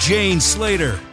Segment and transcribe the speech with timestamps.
[0.00, 1.09] Jane Slater.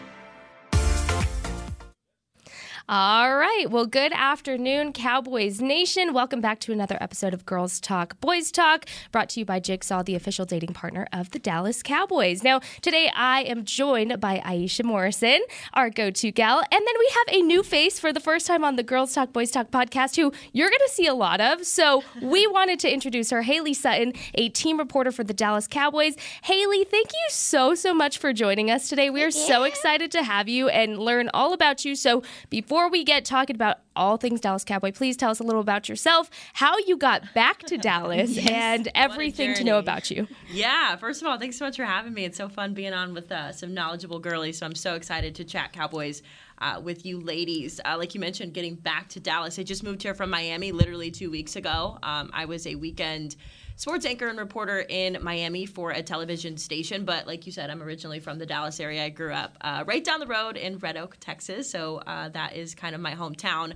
[2.89, 3.65] All right.
[3.69, 6.13] Well, good afternoon, Cowboys Nation.
[6.13, 10.03] Welcome back to another episode of Girls Talk, Boys Talk, brought to you by Jigsaw,
[10.03, 12.45] the official dating partner of the Dallas Cowboys.
[12.45, 15.41] Now, today I am joined by Aisha Morrison,
[15.73, 16.59] our go to gal.
[16.59, 19.33] And then we have a new face for the first time on the Girls Talk,
[19.33, 21.65] Boys Talk podcast who you're going to see a lot of.
[21.65, 26.15] So we wanted to introduce her, Hayley Sutton, a team reporter for the Dallas Cowboys.
[26.43, 29.09] Hayley, thank you so, so much for joining us today.
[29.09, 31.93] We are so excited to have you and learn all about you.
[31.93, 35.43] So before before we get talking about all things Dallas Cowboy, please tell us a
[35.43, 38.47] little about yourself, how you got back to Dallas, yes.
[38.47, 40.27] and everything to know about you.
[40.47, 42.23] Yeah, first of all, thanks so much for having me.
[42.25, 44.59] It's so fun being on with uh, some knowledgeable girlies.
[44.59, 46.21] So I'm so excited to chat Cowboys.
[46.59, 47.79] Uh, with you ladies.
[47.85, 49.59] Uh, like you mentioned, getting back to Dallas.
[49.59, 51.99] I just moved here from Miami literally two weeks ago.
[52.01, 53.35] Um, I was a weekend
[53.75, 57.05] sports anchor and reporter in Miami for a television station.
[57.05, 59.05] But like you said, I'm originally from the Dallas area.
[59.05, 61.69] I grew up uh, right down the road in Red Oak, Texas.
[61.69, 63.73] So uh, that is kind of my hometown.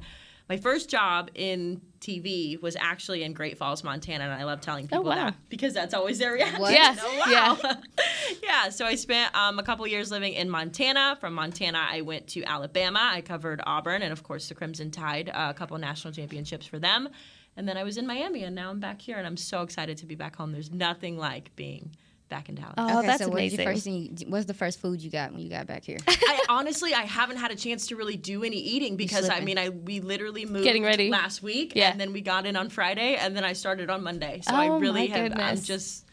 [0.51, 4.83] My first job in TV was actually in Great Falls, Montana, and I love telling
[4.91, 5.25] oh, people oh, wow.
[5.27, 6.59] that because that's always their reaction.
[6.59, 6.73] What?
[6.73, 6.99] Yes.
[7.01, 7.57] Oh, wow.
[7.63, 7.73] Yeah.
[8.43, 8.69] yeah.
[8.69, 11.17] So I spent um, a couple years living in Montana.
[11.21, 12.99] From Montana, I went to Alabama.
[13.13, 16.79] I covered Auburn and, of course, the Crimson Tide, uh, a couple national championships for
[16.79, 17.07] them.
[17.55, 19.95] And then I was in Miami, and now I'm back here, and I'm so excited
[19.99, 20.51] to be back home.
[20.51, 21.95] There's nothing like being
[22.31, 22.73] back in Dallas.
[22.77, 23.59] Oh, okay, that's so amazing.
[23.59, 25.99] What first thing, what's the first food you got when you got back here?
[26.07, 29.59] I honestly, I haven't had a chance to really do any eating because I mean,
[29.59, 31.91] I we literally moved getting ready last week, yeah.
[31.91, 34.41] and then we got in on Friday, and then I started on Monday.
[34.43, 35.33] So oh, I really have.
[35.37, 36.05] I'm just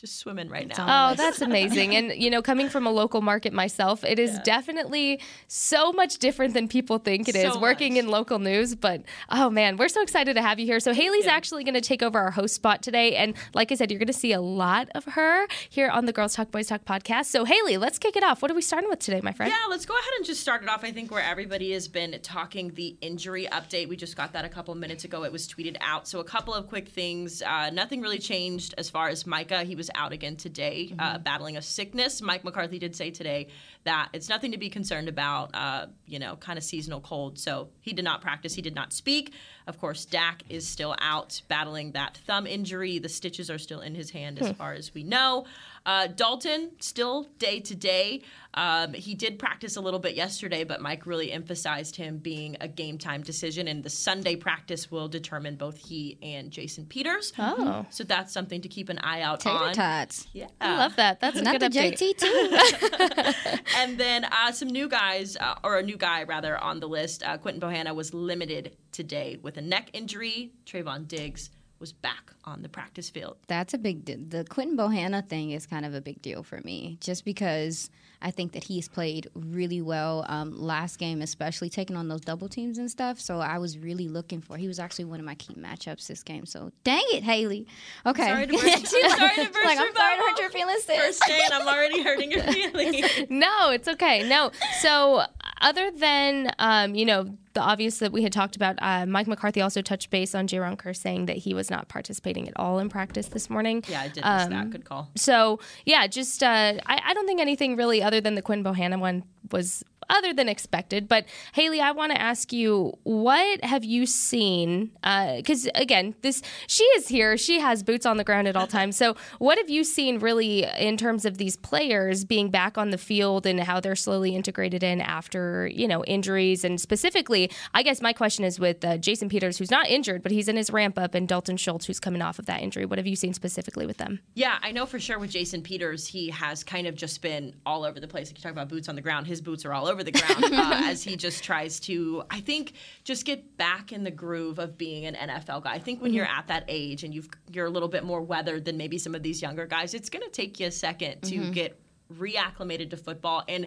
[0.00, 1.10] just swimming right now.
[1.10, 1.96] Oh, that's amazing.
[1.96, 4.42] and, you know, coming from a local market myself, it is yeah.
[4.44, 8.04] definitely so much different than people think it so is working much.
[8.04, 8.76] in local news.
[8.76, 10.78] But, oh man, we're so excited to have you here.
[10.78, 11.32] So, Hayley's yeah.
[11.32, 13.16] actually going to take over our host spot today.
[13.16, 16.12] And, like I said, you're going to see a lot of her here on the
[16.12, 17.26] Girls Talk, Boys Talk podcast.
[17.26, 18.40] So, Hayley, let's kick it off.
[18.40, 19.50] What are we starting with today, my friend?
[19.50, 20.84] Yeah, let's go ahead and just start it off.
[20.84, 23.88] I think where everybody has been talking the injury update.
[23.88, 25.24] We just got that a couple minutes ago.
[25.24, 26.06] It was tweeted out.
[26.06, 27.42] So, a couple of quick things.
[27.42, 29.64] Uh, nothing really changed as far as Micah.
[29.64, 31.16] He was out again today uh, mm-hmm.
[31.16, 32.20] uh, battling a sickness.
[32.22, 33.48] Mike McCarthy did say today
[33.84, 37.38] that it's nothing to be concerned about, uh, you know, kind of seasonal cold.
[37.38, 39.32] So he did not practice, he did not speak.
[39.66, 42.98] Of course, Dak is still out battling that thumb injury.
[42.98, 44.54] The stitches are still in his hand, as hmm.
[44.54, 45.44] far as we know.
[45.84, 48.22] Uh, Dalton still day to day.
[48.54, 52.68] Um, he did practice a little bit yesterday, but Mike really emphasized him being a
[52.68, 57.32] game time decision, and the Sunday practice will determine both he and Jason Peters.
[57.38, 59.74] Oh, so that's something to keep an eye out Tater on.
[59.74, 60.26] tots.
[60.32, 61.20] Yeah, I love that.
[61.20, 61.98] That's not good the update.
[61.98, 63.58] JT too.
[63.76, 67.22] and then uh, some new guys, uh, or a new guy rather, on the list.
[67.22, 70.52] Uh, Quinton Bohanna was limited today with a neck injury.
[70.66, 73.36] Trevon Diggs was back on the practice field.
[73.46, 74.18] That's a big deal.
[74.28, 77.90] The Quinton Bohanna thing is kind of a big deal for me, just because
[78.20, 82.48] I think that he's played really well um, last game, especially taking on those double
[82.48, 83.20] teams and stuff.
[83.20, 84.56] So I was really looking for.
[84.56, 86.44] He was actually one of my key matchups this game.
[86.46, 87.66] So dang it, Hayley.
[88.04, 88.26] Okay.
[88.26, 90.82] Sorry to burst, She's sorry to burst like, I'm sorry to hurt your feelings.
[90.84, 93.06] First day, and I'm already hurting your feelings.
[93.30, 94.28] no, it's okay.
[94.28, 94.50] No.
[94.80, 95.22] So
[95.60, 99.60] other than um, you know the obvious that we had talked about, uh, Mike McCarthy
[99.60, 102.88] also touched base on Jayron Kearse saying that he was not participating at all in
[102.88, 103.82] practice this morning.
[103.88, 104.70] Yeah, I did miss um, that.
[104.70, 105.10] Good call.
[105.16, 109.00] So yeah, just uh, I, I, don't think anything really other than the Quinn Bohanna
[109.00, 111.08] one was other than expected.
[111.08, 114.90] But Hayley, I want to ask you, what have you seen?
[115.02, 118.66] Because uh, again, this she is here; she has boots on the ground at all
[118.78, 118.96] times.
[118.96, 122.98] So, what have you seen really in terms of these players being back on the
[122.98, 126.64] field and how they're slowly integrated in after you know injuries?
[126.64, 130.32] And specifically, I guess my question is with uh, Jason Peters, who's not injured, but
[130.32, 132.84] he's in his ramp up, and Dalton Schultz, who's coming off of that injury.
[132.84, 134.20] What have you seen specifically with them?
[134.34, 137.84] Yeah, I know for sure with Jason Peters, he has kind of just been all
[137.84, 138.28] over the place.
[138.28, 140.44] Like you talk about boots on the ground, his boots are all over the ground
[140.44, 142.72] uh, as he just tries to, I think,
[143.04, 145.74] just get back in the groove of being an NFL guy.
[145.74, 146.16] I think when mm-hmm.
[146.16, 149.14] you're at that age and you've you're a little bit more weathered than maybe some
[149.14, 151.50] of these younger guys, it's going to take you a second to mm-hmm.
[151.52, 151.80] get
[152.12, 153.66] reacclimated to football and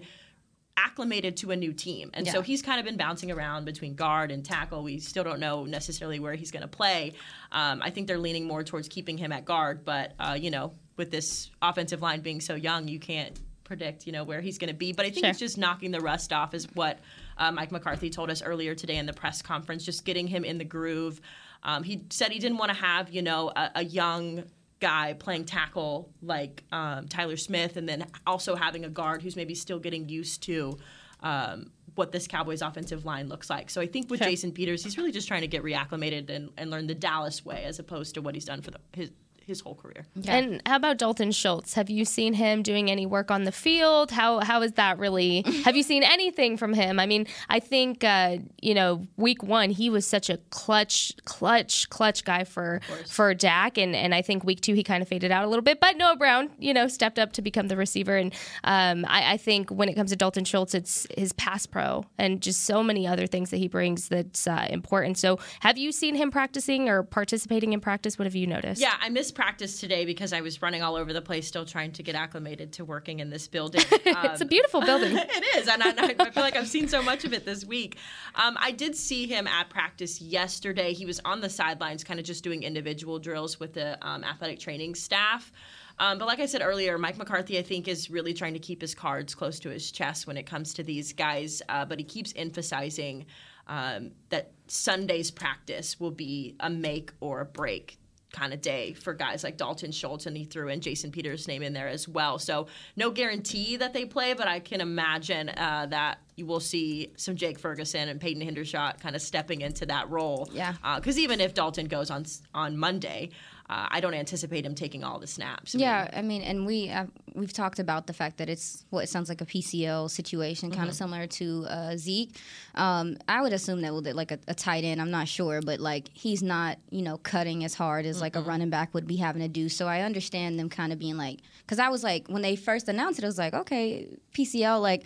[0.77, 2.09] acclimated to a new team.
[2.13, 2.31] And yeah.
[2.31, 4.83] so he's kind of been bouncing around between guard and tackle.
[4.83, 7.13] We still don't know necessarily where he's going to play.
[7.51, 10.73] Um, I think they're leaning more towards keeping him at guard, but uh, you know,
[10.97, 14.69] with this offensive line being so young, you can't predict, you know, where he's going
[14.69, 14.91] to be.
[14.93, 15.29] But I think Sure.
[15.29, 16.99] it's just knocking the rust off is what
[17.37, 20.57] uh, Mike McCarthy told us earlier today in the press conference, just getting him in
[20.57, 21.21] the groove.
[21.63, 24.43] Um, he said he didn't want to have, you know, a, a young
[24.79, 29.53] guy playing tackle like um, Tyler Smith, and then also having a guard who's maybe
[29.53, 30.77] still getting used to
[31.21, 33.69] um, what this Cowboys offensive line looks like.
[33.69, 34.21] So I think with.
[34.21, 37.63] Jason Peters, he's really just trying to get reacclimated and, and learn the Dallas way
[37.63, 39.11] as opposed to what he's done for the, his
[39.45, 40.05] his whole career.
[40.27, 41.73] And how about Dalton Schultz?
[41.73, 44.11] Have you seen him doing any work on the field?
[44.11, 45.41] How how is that really?
[45.65, 46.99] have you seen anything from him?
[46.99, 51.89] I mean, I think uh, you know, week one he was such a clutch, clutch,
[51.89, 55.31] clutch guy for for Dak, and and I think week two he kind of faded
[55.31, 55.79] out a little bit.
[55.79, 58.33] But Noah Brown, you know, stepped up to become the receiver, and
[58.63, 62.41] um, I, I think when it comes to Dalton Schultz, it's his pass pro and
[62.41, 65.17] just so many other things that he brings that's uh, important.
[65.17, 68.17] So, have you seen him practicing or participating in practice?
[68.19, 68.81] What have you noticed?
[68.81, 71.93] Yeah, I missed practice today because I was running all over the place, still trying
[71.93, 73.81] to get acclimated to working in this building.
[73.91, 75.17] it's a beautiful building.
[75.17, 77.97] it is, and I, I feel like I've seen so much of it this week.
[78.35, 80.93] Um, I did see him at practice yesterday.
[80.93, 84.59] He was on the sidelines, kind of just doing individual drills with the um, athletic
[84.59, 85.51] training staff.
[85.99, 88.81] Um, but like I said earlier, Mike McCarthy, I think, is really trying to keep
[88.81, 91.61] his cards close to his chest when it comes to these guys.
[91.69, 93.25] Uh, but he keeps emphasizing
[93.67, 98.00] um, that Sunday's practice will be a make or a break
[98.31, 101.61] kind of day for guys like Dalton Schultz, and he threw in Jason Peters' name
[101.61, 102.39] in there as well.
[102.39, 107.11] So no guarantee that they play, but I can imagine uh, that you will see
[107.17, 110.49] some Jake Ferguson and Peyton Hendershot kind of stepping into that role.
[110.53, 110.73] Yeah.
[110.95, 113.29] Because even if Dalton goes on on Monday,
[113.71, 115.73] uh, I don't anticipate him taking all the snaps.
[115.73, 118.83] I mean, Yeah, I mean, and we uh, we've talked about the fact that it's
[118.89, 122.35] what it sounds like a PCL situation, kind of similar to uh, Zeke.
[122.75, 125.61] Um, I would assume that with it, like a, a tight end, I'm not sure,
[125.61, 129.07] but like he's not, you know, cutting as hard as like a running back would
[129.07, 129.69] be having to do.
[129.69, 132.89] So I understand them kind of being like, because I was like, when they first
[132.89, 135.05] announced it, I was like, okay, PCL, like.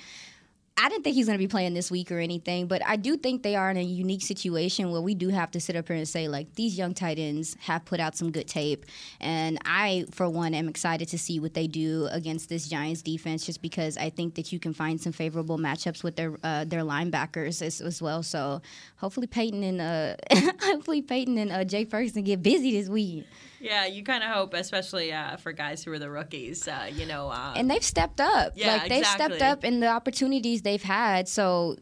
[0.77, 3.15] I didn't think he's going to be playing this week or anything, but I do
[3.15, 5.95] think they are in a unique situation where we do have to sit up here
[5.95, 8.85] and say, like, these young tight ends have put out some good tape.
[9.21, 13.45] And I, for one, am excited to see what they do against this Giants defense
[13.45, 16.81] just because I think that you can find some favorable matchups with their uh, their
[16.81, 18.21] linebackers as, as well.
[18.21, 18.61] So
[18.97, 20.15] hopefully Peyton and uh,
[20.61, 23.25] hopefully Peyton and uh, Jay Ferguson get busy this week.
[23.59, 26.67] Yeah, you kind of hope, especially uh, for guys who are the rookies.
[26.67, 28.53] Uh, you know, uh, and they've stepped up.
[28.55, 29.37] Yeah, like they've exactly.
[29.37, 31.27] stepped up in the opportunities they've had.
[31.27, 31.77] So,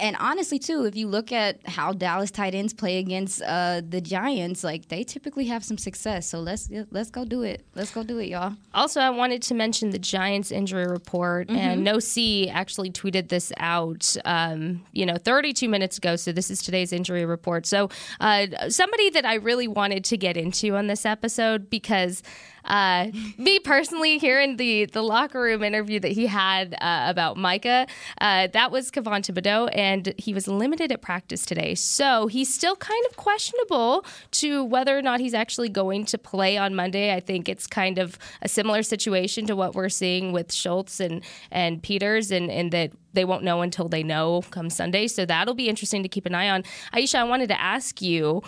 [0.00, 4.00] and honestly, too, if you look at how Dallas tight ends play against uh, the
[4.00, 6.26] Giants, like they typically have some success.
[6.26, 7.64] So let's let's go do it.
[7.76, 8.54] Let's go do it, y'all.
[8.74, 13.52] Also, I wanted to mention the Giants injury report, and No C actually tweeted this
[13.58, 16.16] out, um, you know, 32 minutes ago.
[16.16, 17.64] So this is today's injury report.
[17.64, 17.88] So
[18.18, 22.22] uh, somebody that I really wanted to get into on this episode because.
[22.64, 23.08] Uh,
[23.38, 27.86] me personally, hearing the the locker room interview that he had uh, about Micah,
[28.20, 31.74] uh, that was Kayvon Thibodeaux, and he was limited at practice today.
[31.74, 36.56] So he's still kind of questionable to whether or not he's actually going to play
[36.56, 37.14] on Monday.
[37.14, 41.22] I think it's kind of a similar situation to what we're seeing with Schultz and
[41.50, 45.06] and Peters, and and that they won't know until they know come Sunday.
[45.06, 46.64] So that'll be interesting to keep an eye on.
[46.92, 48.42] Aisha, I wanted to ask you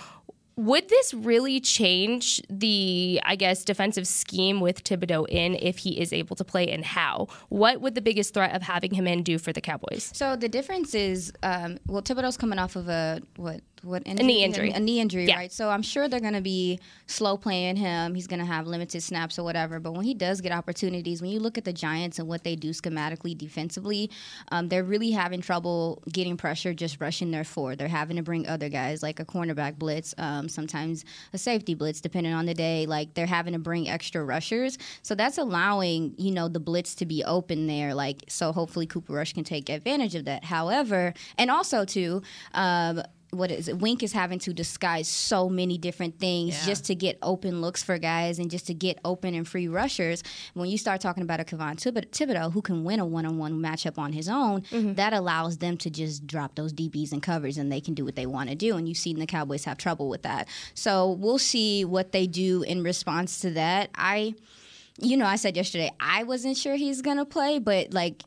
[0.56, 6.14] would this really change the, I guess, defensive scheme with Thibodeaux in if he is
[6.14, 7.28] able to play and how?
[7.50, 10.10] What would the biggest threat of having him in do for the Cowboys?
[10.14, 14.26] So the difference is, um, well, Thibodeaux's coming off of a what what injury?
[14.26, 14.70] knee injury.
[14.70, 15.36] A, knee injury, Yeah.
[15.36, 15.52] right?
[15.52, 18.14] So I'm sure they're going to be slow playing him.
[18.14, 19.80] He's going to have limited snaps or whatever.
[19.80, 22.56] But when he does get opportunities, when you look at the Giants and what they
[22.56, 24.10] do schematically defensively,
[24.50, 27.76] um, they're really having trouble getting pressure just rushing their four.
[27.76, 32.00] They're having to bring other guys like a cornerback blitz, um, sometimes a safety blitz,
[32.00, 32.86] depending on the day.
[32.86, 34.78] Like they're having to bring extra rushers.
[35.02, 37.94] So that's allowing you know the blitz to be open there.
[37.94, 40.44] Like so, hopefully Cooper Rush can take advantage of that.
[40.44, 42.22] However, and also too.
[42.54, 43.78] Um, what is it?
[43.78, 46.66] Wink is having to disguise so many different things Yeah.
[46.66, 50.22] just to get open looks for guys and just to get open and free rushers.
[50.54, 53.98] When you start talking about a Kayvon Thibod- Thibodeaux who can win a one-on-one matchup
[53.98, 54.94] on his own, mm-hmm.
[54.94, 58.16] that allows them to just drop those DBs and covers and they can do what
[58.16, 58.76] they want to do.
[58.76, 60.48] And you've seen the Cowboys have trouble with that.
[60.74, 63.90] So we'll see what they do in response to that.
[63.94, 64.34] I
[64.98, 68.22] you know, I said yesterday I wasn't sure he's gonna play, but like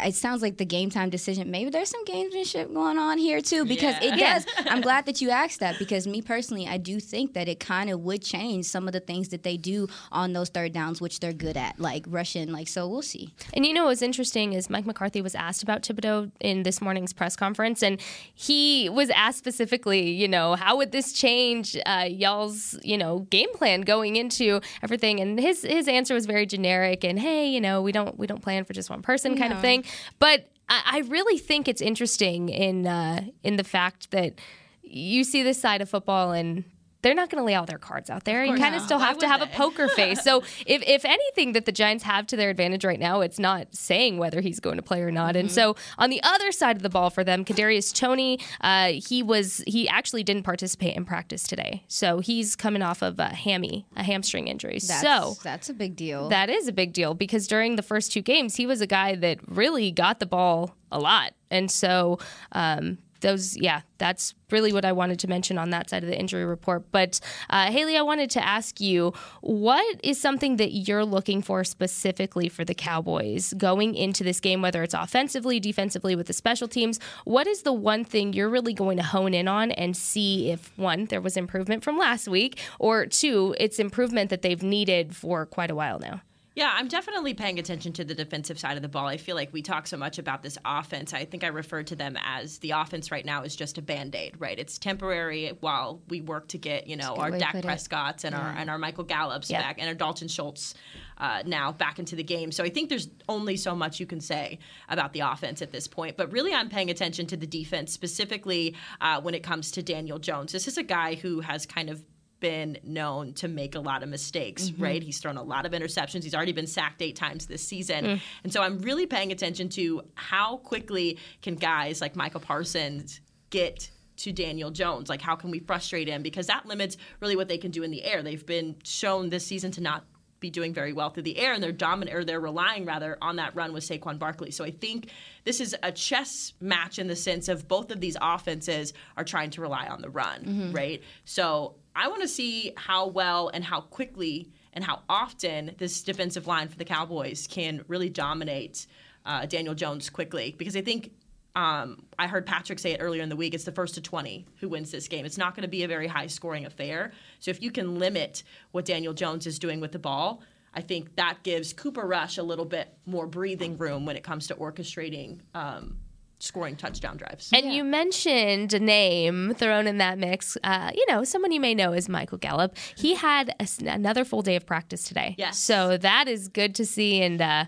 [0.00, 1.50] it sounds like the game time decision.
[1.50, 4.34] Maybe there's some gamesmanship going on here too, because it Yeah.
[4.38, 4.46] does.
[4.66, 7.90] I'm glad that you asked that because me personally, I do think that it kind
[7.90, 11.20] of would change some of the things that they do on those third downs, which
[11.20, 12.50] they're good at, like rushing.
[12.52, 13.34] Like so, we'll see.
[13.52, 17.12] And you know what's interesting is Mike McCarthy was asked about Thibodeaux in this morning's
[17.12, 18.00] press conference, and
[18.34, 23.52] he was asked specifically, you know, how would this change uh, y'all's, you know, game
[23.54, 25.20] plan going into everything?
[25.20, 28.26] And his his answer answer was very generic and hey, you know, we don't we
[28.26, 29.84] don't plan for just one person kind of thing.
[30.18, 34.34] But I, I really think it's interesting in uh, in the fact that
[34.82, 36.64] you see this side of football and
[37.04, 38.44] they're not going to lay all their cards out there.
[38.44, 38.86] You kind of not.
[38.86, 40.22] still Why have to have a poker face.
[40.22, 43.74] So if, if anything that the Giants have to their advantage right now, it's not
[43.74, 45.36] saying whether he's going to play or not.
[45.36, 49.22] And so on the other side of the ball for them, Kadarius Toney, uh, he
[49.22, 51.84] was he actually didn't participate in practice today.
[51.88, 54.78] So he's coming off of a hammy, a hamstring injury.
[54.80, 56.30] That's, so that's a big deal.
[56.30, 59.14] that is a big deal because during the first two games, he was a guy
[59.16, 61.34] that really got the ball a lot.
[61.50, 62.18] And so,
[62.52, 66.18] um, those, yeah, that's really what I wanted to mention on that side of the
[66.18, 66.84] injury report.
[66.92, 71.64] But uh, Hayley, I wanted to ask you what is something that you're looking for
[71.64, 76.68] specifically for the Cowboys going into this game, whether it's offensively, defensively, with the special
[76.68, 77.00] teams?
[77.24, 80.76] What is the one thing you're really going to hone in on and see if
[80.76, 85.46] one, there was improvement from last week, or two, it's improvement that they've needed for
[85.46, 86.20] quite a while now?
[86.56, 89.06] Yeah, I'm definitely paying attention to the defensive side of the ball.
[89.08, 91.12] I feel like we talk so much about this offense.
[91.12, 94.14] I think I referred to them as the offense right now is just a band
[94.14, 94.56] aid, right?
[94.56, 97.64] It's temporary while we work to get, you know, our Dak it.
[97.64, 99.62] Prescott's and our and our Michael Gallups Yeah.
[99.62, 100.74] back and our Dalton Schultz
[101.18, 102.52] uh, now back into the game.
[102.52, 105.88] So I think there's only so much you can say about the offense at this
[105.88, 106.16] point.
[106.16, 110.20] But really, I'm paying attention to the defense, specifically uh, when it comes to Daniel
[110.20, 110.52] Jones.
[110.52, 112.04] This is a guy who has kind of
[112.44, 114.82] been known to make a lot of mistakes, mm-hmm.
[114.82, 115.02] right?
[115.02, 116.24] He's thrown a lot of interceptions.
[116.24, 118.04] He's already been sacked eight times this season.
[118.04, 118.20] Mm.
[118.42, 123.90] And so I'm really paying attention to how quickly can guys like Micah Parsons get
[124.16, 125.08] to Daniel Jones?
[125.08, 126.22] Like, how can we frustrate him?
[126.22, 128.22] Because that limits really what they can do in the air.
[128.22, 130.04] They've been shown this season to not
[130.38, 133.36] be doing very well through the air, and they're dominant or they're relying rather on
[133.36, 134.50] that run with Saquon Barkley.
[134.50, 135.08] So I think
[135.44, 139.48] this is a chess match in the sense of both of these offenses are trying
[139.52, 140.72] to rely on the run, mm-hmm.
[140.72, 141.02] right?
[141.24, 146.46] So I want to see how well and how quickly and how often this defensive
[146.46, 148.86] line for the Cowboys can really dominate
[149.24, 151.12] uh, Daniel Jones quickly because I think
[151.56, 153.54] um, I heard Patrick say it earlier in the week.
[153.54, 155.24] It's the first to 20 who wins this game.
[155.24, 157.12] It's not going to be a very high scoring affair.
[157.38, 160.42] So if you can limit what Daniel Jones is doing with the ball,
[160.74, 164.48] I think that gives Cooper Rush a little bit more breathing room when it comes
[164.48, 165.98] to orchestrating um,
[166.44, 167.50] scoring touchdown drives.
[167.52, 170.56] And you mentioned a name thrown in that mix.
[170.62, 172.76] Uh, you know, someone you may know is Michael Gallup.
[172.96, 175.34] He had a s another full day of practice today.
[175.38, 175.58] Yes.
[175.58, 177.22] So that is good to see.
[177.22, 177.64] And uh,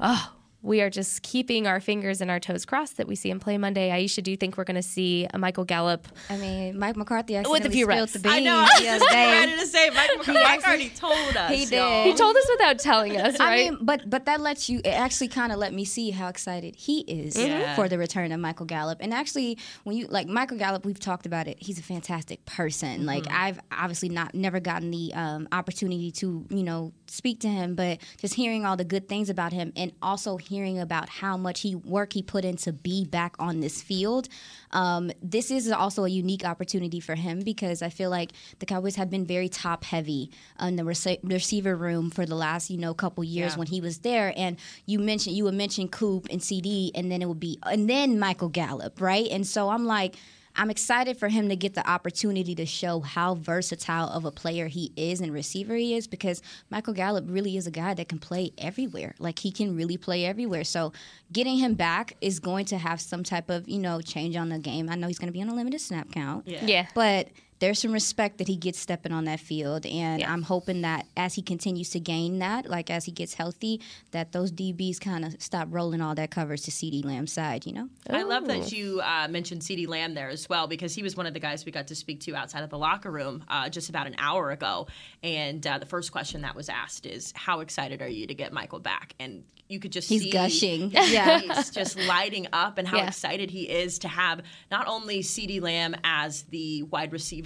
[0.00, 0.32] oh,
[0.66, 3.56] we are just keeping our fingers and our toes crossed that we see him play
[3.56, 3.88] Monday.
[3.90, 6.08] Aisha, do you think we're going to see a Michael Gallup?
[6.28, 8.12] I mean, Mike McCarthy With a few spilled reps.
[8.14, 8.56] the beans I know.
[8.68, 9.30] I the was just day.
[9.30, 11.50] ready to say Mike, Mike actually- already told us.
[11.50, 11.72] he did.
[11.78, 12.04] y'all.
[12.04, 13.66] He told us without telling us, right?
[13.68, 14.80] I mean, but but that lets you.
[14.80, 17.74] It actually kind of let me see how excited he is Yeah.
[17.76, 18.98] for the return of Michael Gallup.
[19.00, 21.58] And actually, when you like Michael Gallup, we've talked about it.
[21.60, 23.06] He's a fantastic person.
[23.06, 27.74] Like I've obviously not never gotten the um, opportunity to you know speak to him,
[27.74, 31.60] but just hearing all the good things about him, and also hearing about how much
[31.60, 34.28] he work he put in to be back on this field.
[34.72, 38.96] Um, this is also a unique opportunity for him because I feel like the Cowboys
[38.96, 42.92] have been very top heavy in the rece- receiver room for the last you know
[42.94, 43.58] couple years Yeah.
[43.58, 44.32] when he was there.
[44.36, 47.88] And you mentioned you would mention Coop and CeeDee, and then it would be and
[47.88, 49.28] then Michael Gallup, right?
[49.30, 50.16] And so I'm like.
[50.56, 54.66] I'm excited for him to get the opportunity to show how versatile of a player
[54.66, 58.18] he is and receiver he is because Michael Gallup really is a guy that can
[58.18, 59.14] play everywhere.
[59.18, 60.64] Like he can really play everywhere.
[60.64, 60.92] So
[61.32, 64.58] getting him back is going to have some type of, you know, change on the
[64.58, 64.88] game.
[64.88, 66.48] I know he's going to be on a limited snap count.
[66.48, 66.64] Yeah.
[66.64, 66.86] yeah.
[66.94, 70.32] But there's some respect that he gets stepping on that field, and Yeah.
[70.32, 74.32] I'm hoping that as he continues to gain that, like as he gets healthy, that
[74.32, 77.64] those DBs kind of stop rolling all that covers to CeeDee Lamb's side.
[77.66, 81.02] You know, I love that you uh, mentioned CeeDee Lamb there as well because he
[81.02, 83.44] was one of the guys we got to speak to outside of the locker room
[83.48, 84.86] uh, just about an hour ago.
[85.22, 88.52] And uh, the first question that was asked is, "How excited are you to get
[88.52, 90.90] Michael back?" And you could just He's see gushing.
[90.94, 91.40] Yeah.
[91.40, 93.08] face just lighting up and how Yeah.
[93.08, 97.45] excited he is to have not only CeeDee Lamb as the wide receiver,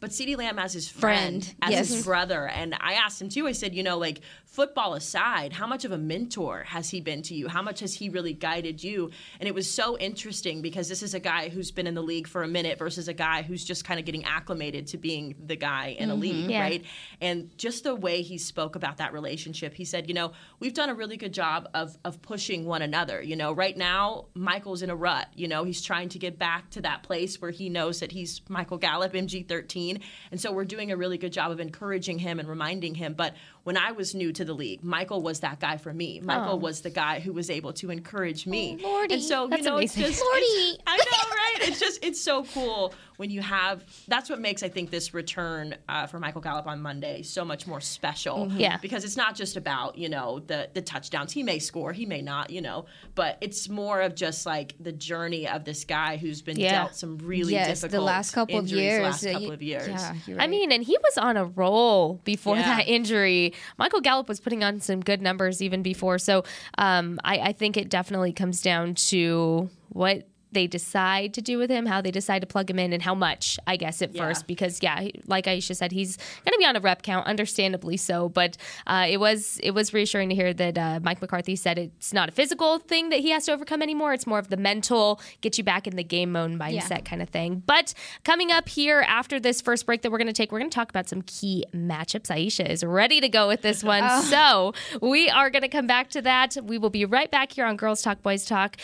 [0.00, 1.88] but CeeDee Lamb as his friend, Friend, as yes.
[1.88, 2.46] his brother.
[2.46, 3.46] And I asked him too.
[3.46, 7.22] I said, you know, like football aside, how much of a mentor has he been
[7.22, 7.46] to you?
[7.46, 9.10] How much has he really guided you?
[9.38, 12.26] And it was so interesting because this is a guy who's been in the league
[12.26, 15.54] for a minute versus a guy who's just kind of getting acclimated to being the
[15.54, 16.50] guy in a league, mm-hmm.
[16.50, 16.62] Yeah.
[16.62, 16.84] right?
[17.20, 20.90] And just the way he spoke about that relationship, he said, you know, we've done
[20.90, 23.22] a really good job of of pushing one another.
[23.22, 25.28] You know, right now Michael's in a rut.
[25.36, 28.40] You know, he's trying to get back to that place where he knows that he's
[28.48, 30.00] Michael Gallup, MG13,
[30.32, 33.14] and so we're doing a really good job of encouraging him and reminding him.
[33.14, 33.36] But
[33.70, 36.20] when I was new to the league, Michael was that guy for me.
[36.24, 38.80] Michael was the guy who was able to encourage me.
[38.82, 39.14] Oh, Lordy.
[39.14, 40.02] And so, That's you know, amazing.
[40.02, 40.42] it's just Lordy.
[40.42, 41.68] it's- I know, right?
[41.68, 45.76] It's just it's so cool when you have that's what makes I think this return
[45.88, 48.46] uh, for Michael Gallup on Monday so much more special.
[48.46, 48.58] Mm-hmm.
[48.58, 48.76] Yeah.
[48.78, 51.32] Because it's not just about, you know, the the touchdowns.
[51.32, 54.90] He may score, he may not, you know, but it's more of just like the
[54.92, 56.72] journey of this guy who's been Yeah.
[56.84, 59.02] dealt some really yes, difficult the last couple of injuries years.
[59.02, 59.86] last couple you- of years.
[59.88, 62.76] Yeah, you're I mean, and he was on a roll before Yeah.
[62.78, 63.52] that injury.
[63.78, 66.18] Michael Gallup was putting on some good numbers even before.
[66.18, 66.44] So
[66.78, 71.70] um, I, I think it definitely comes down to what they decide to do with
[71.70, 74.22] him, how they decide to plug him in, and how much, I guess, at Yeah.
[74.26, 74.46] first.
[74.46, 78.28] Because, yeah, like Aisha said, he's going to be on a rep count, understandably so.
[78.28, 82.12] But uh, it was it was reassuring to hear that uh, Mike McCarthy said it's
[82.12, 84.12] not a physical thing that he has to overcome anymore.
[84.12, 87.28] It's more of the mental, get you back in the game mode mindset kind of
[87.28, 87.62] thing.
[87.66, 90.70] But coming up here after this first break that we're going to take, we're going
[90.70, 92.28] to talk about some key matchups.
[92.30, 94.00] Aisha is ready to go with this one.
[94.30, 96.56] So we are going to come back to that.
[96.62, 98.76] We will be right back here on Girls Talk, Boys Talk,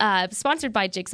[0.00, 1.13] uh, sponsored by Jigsaw,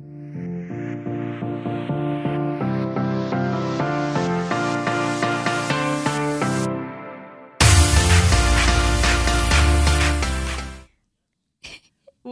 [0.00, 0.29] Mm-hmm.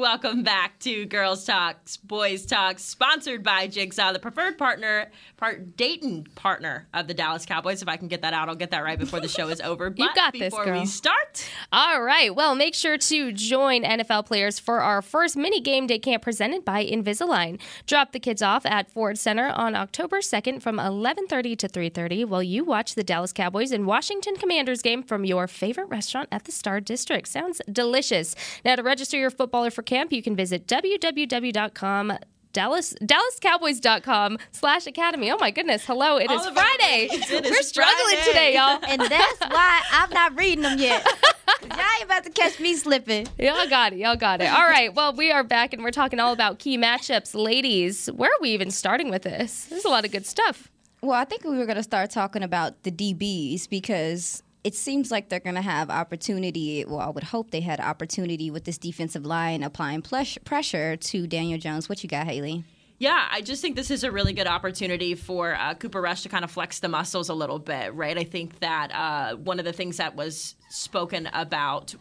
[0.03, 6.29] Welcome back to Girls Talks, Boys Talks, sponsored by Jigsaw, the preferred partner, part Dayton
[6.37, 7.83] partner of the Dallas Cowboys.
[7.83, 9.91] If I can get that out, I'll get that right before the show is over.
[9.99, 10.79] But got this, before girl.
[10.79, 12.33] we start, All right.
[12.33, 16.65] Well, make sure to join NFL players for our first mini game day camp presented
[16.65, 17.59] by Invisalign.
[17.87, 22.43] Drop the kids off at Ford Center on October 2nd from 11:30 to 3:30 while
[22.45, 26.53] you watch the Dallas Cowboys and Washington Commanders game from your favorite restaurant at the
[26.53, 27.27] Star District.
[27.27, 28.37] Sounds delicious.
[28.65, 32.13] Now to register your footballer for camp, you can visit www.com
[32.55, 35.31] Dallas DallasCowboys.com slash academy.
[35.31, 35.85] Oh my goodness.
[35.85, 37.09] Hello, it is All of our Friday.
[37.11, 37.31] names.
[37.31, 38.25] It is We're struggling Friday.
[38.25, 38.79] today, y'all.
[38.89, 41.05] and that's why I'm not reading them yet.
[41.05, 41.15] 'Cause
[41.71, 43.27] Y'all ain't about to catch me slipping.
[43.39, 43.99] Y'all got it.
[43.99, 44.47] Y'all got it.
[44.47, 44.93] All right.
[44.95, 47.35] Well, we are back and we're talking all about key matchups.
[47.35, 49.67] Ladies, where are we even starting with this?
[49.67, 50.69] There's a lot of good stuff.
[51.03, 55.11] Well, I think we were going to start talking about the DBs because it seems
[55.11, 56.85] like they're going to have opportunity.
[56.87, 61.27] Well, I would hope they had opportunity with this defensive line applying plush pressure to
[61.27, 61.89] Daniel Jones.
[61.89, 62.65] What you got, Hayley?
[62.99, 66.29] Yeah, I just think this is a really good opportunity for uh, Cooper Rush to
[66.29, 68.19] kind of flex the muscles a little bit, right?
[68.19, 71.95] I think that uh, one of the things that was spoken about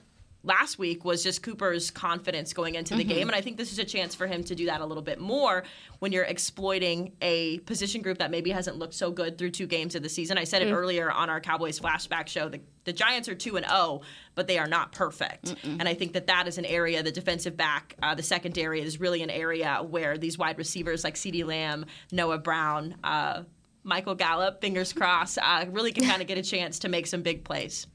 [0.48, 3.10] last week was just Cooper's confidence going into the Mm-hmm.
[3.10, 3.28] game.
[3.28, 5.20] And I think this is a chance for him to do that a little bit
[5.20, 5.64] more
[6.00, 9.94] when you're exploiting a position group that maybe hasn't looked so good through two games
[9.96, 10.38] of the season.
[10.38, 10.68] I said Mm.
[10.70, 12.50] it earlier on our Cowboys flashback show.
[12.50, 14.02] The, the Giants are 2 and 0,
[14.36, 15.56] but they are not perfect.
[15.64, 19.00] And I think that that is an area, the defensive back, uh, the secondary is
[19.00, 23.44] really an area where these wide receivers like CeeDee Lamb, Noah Brown, uh,
[23.84, 27.22] Michael Gallup, fingers crossed, uh, really can kind of get a chance to make some
[27.22, 27.88] big plays.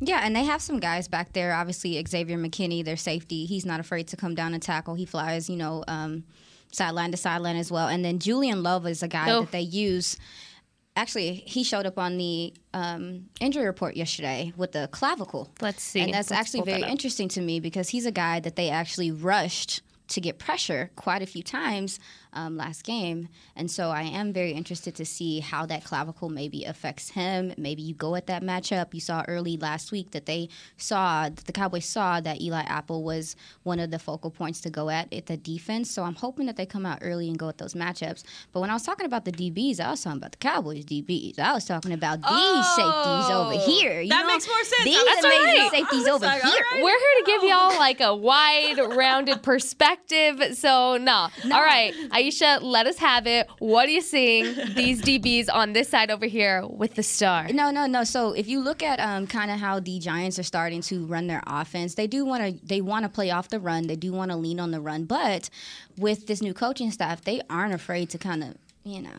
[0.00, 1.52] Yeah, and they have some guys back there.
[1.54, 4.94] Obviously, Xavier McKinney, their safety, he's not afraid to come down and tackle.
[4.94, 6.24] He flies, you know, um,
[6.72, 7.86] sideline to sideline as well.
[7.88, 9.42] And then Julian Love is a guy Oh.
[9.42, 10.16] that they use.
[10.96, 15.50] Actually, he showed up on the um, injury report yesterday with the clavicle.
[15.60, 16.00] Let's see.
[16.00, 18.56] And that's Let's actually pull that very interesting to me because he's a guy that
[18.56, 21.98] they actually rushed to get pressure quite a few times
[22.32, 23.28] um, last game.
[23.56, 27.52] And so I am very interested to see how that clavicle maybe affects him.
[27.56, 28.94] Maybe you go at that matchup.
[28.94, 33.02] You saw early last week that they saw, that the Cowboys saw that Eli Apple
[33.02, 35.90] was one of the focal points to go at at the defense.
[35.90, 38.22] So I'm hoping that they come out early and go at those matchups.
[38.52, 41.38] But when I was talking about the DBs, I was talking about the Cowboys DBs.
[41.38, 44.00] I was talking about these safeties over here.
[44.00, 44.26] You Oh, that know?
[44.28, 44.84] makes more sense.
[44.84, 45.70] These That's amazing right.
[45.70, 46.52] safeties over like, here.
[46.72, 46.82] right.
[46.82, 50.56] We're here to give y'all like a wide rounded perspective.
[50.56, 51.28] So, no.
[51.44, 53.48] All right, Aisha, let us have it.
[53.58, 57.48] What are you seeing these DBs on this side over here with the star?
[57.52, 58.04] No, no, no.
[58.04, 61.26] So if you look at um, kind of how the Giants are starting to run
[61.26, 63.86] their offense, they do want to they want to play off the run.
[63.86, 65.50] They do want to lean on the run, but
[65.98, 68.54] with this new coaching staff, they aren't afraid to kind of
[68.84, 69.10] you know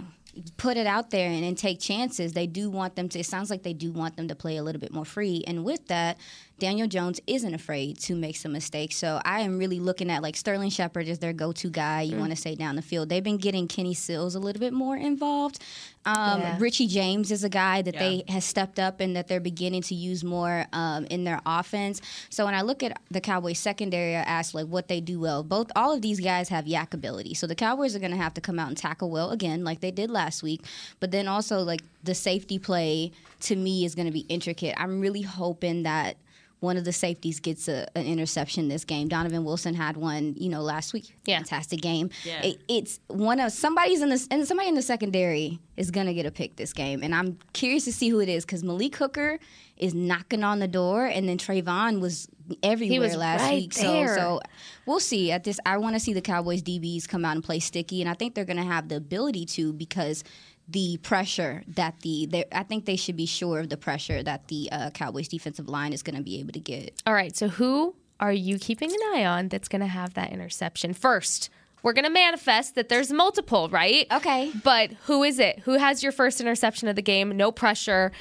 [0.57, 2.33] put it out there and, and take chances.
[2.33, 3.19] They do want them to.
[3.19, 5.65] It sounds like they do want them to play a little bit more free, and
[5.65, 6.17] with that.
[6.63, 8.95] Daniel Jones isn't afraid to make some mistakes.
[8.95, 12.03] So I am really looking at like Sterling Shepard is their go-to guy.
[12.03, 13.09] You want to say down the field.
[13.09, 15.59] They've been getting Kenny Sills a little bit more involved.
[16.05, 16.57] Um, Yeah.
[16.61, 17.99] Richie James is a guy that Yeah.
[17.99, 21.99] they has stepped up and that they're beginning to use more um, in their offense.
[22.29, 25.43] So when I look at the Cowboys secondary, I ask like what they do well.
[25.43, 27.33] Both all of these guys have YAC ability.
[27.33, 29.81] So the Cowboys are going to have to come out and tackle well again, like
[29.81, 30.61] they did last week.
[31.01, 34.75] But then also like the safety play to me is going to be intricate.
[34.77, 36.15] I'm really hoping that
[36.63, 39.09] one of the safeties gets a, an interception this game.
[39.09, 41.13] Donovan Wilson had one, you know, last week.
[41.25, 41.37] Yeah.
[41.37, 42.09] Fantastic game.
[42.23, 42.41] Yeah.
[42.41, 46.25] It- it's one of somebody's in the and somebody in the secondary is gonna get
[46.25, 49.39] a pick this game, and I'm curious to see who it is because Malik Hooker
[49.75, 52.27] is knocking on the door, and then Trevon was
[52.61, 53.73] everywhere was last right week.
[53.73, 54.07] there.
[54.09, 54.39] So, so
[54.85, 55.31] we'll see.
[55.31, 58.09] At this, I want to see the Cowboys DBs come out and play sticky, and
[58.09, 60.23] I think they're gonna have the ability to because
[60.67, 64.69] the pressure that the I think they should be sure of the pressure that the
[64.71, 67.01] uh, Cowboys defensive line is going to be able to get.
[67.05, 70.31] All right, so who are you keeping an eye on that's going to have that
[70.31, 71.49] interception first?
[71.81, 74.07] We're going to manifest that there's multiple, right?
[74.09, 74.51] Okay.
[74.63, 75.59] But who is it?
[75.59, 77.35] Who has your first interception of the game?
[77.35, 78.13] No pressure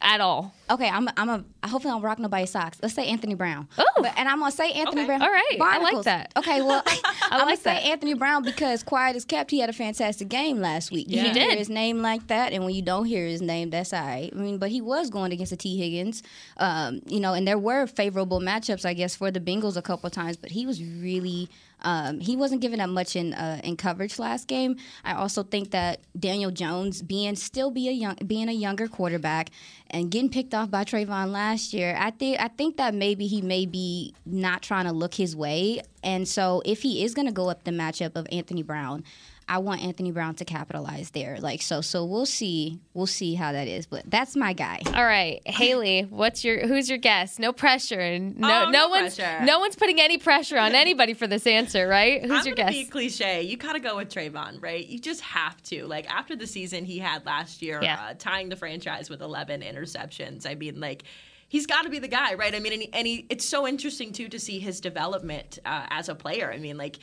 [0.00, 0.54] at all.
[0.70, 2.78] Okay, I'm I'm a hopefully I don't rock nobody's socks.
[2.82, 3.68] Let's say Anthony Brown.
[3.78, 4.04] Oh.
[4.16, 5.06] And I'm gonna say Anthony Okay.
[5.06, 5.22] Brown.
[5.22, 6.32] All right, I like that.
[6.36, 6.82] Okay, well
[7.22, 7.78] I'm gonna like say.
[7.90, 9.50] Anthony Brown because quiet is kept.
[9.50, 11.08] He had a fantastic game last week.
[11.08, 11.36] He You did.
[11.36, 14.30] Hear his name like that, and when you don't hear his name, that's all right.
[14.32, 16.22] I mean, but he was going against the Tee Higgins,
[16.58, 20.08] um, you know, and there were favorable matchups, I guess, for the Bengals a couple
[20.10, 20.36] times.
[20.36, 21.48] But he was really.
[21.82, 24.76] Um, he wasn't giving up much in uh, in coverage last game.
[25.04, 29.50] I also think that Daniel Jones being still be a young being a younger quarterback
[29.90, 33.42] and getting picked off by Trevon last year, I think I think that maybe he
[33.42, 35.80] may be not trying to look his way.
[36.02, 39.04] And so if he is going to go up the matchup of Anthony Brown,
[39.48, 41.38] I want Anthony Brown to capitalize there.
[41.40, 43.86] Like so, so we'll see, we'll see how that is.
[43.86, 44.80] But that's my guy.
[44.94, 47.38] All right, Hayley, what's your who's your guess?
[47.38, 48.18] No pressure.
[48.18, 49.44] No, Oh, no, no one's pressure.
[49.44, 52.20] no one's putting any pressure on anybody for this answer, right?
[52.22, 52.84] Who's I'm your gonna guess?
[52.84, 53.42] be cliche.
[53.42, 54.86] You gotta go with Trevon, right?
[54.86, 55.86] You just have to.
[55.86, 58.00] Like after the season he had last year, Yeah.
[58.10, 60.46] uh, tying the franchise with 11 interceptions.
[60.48, 61.02] I mean, like.
[61.50, 62.54] He's got to be the guy, right?
[62.54, 65.86] I mean, and, he, and he, it's so interesting too to see his development uh,
[65.88, 66.52] as a player.
[66.52, 66.98] I mean, like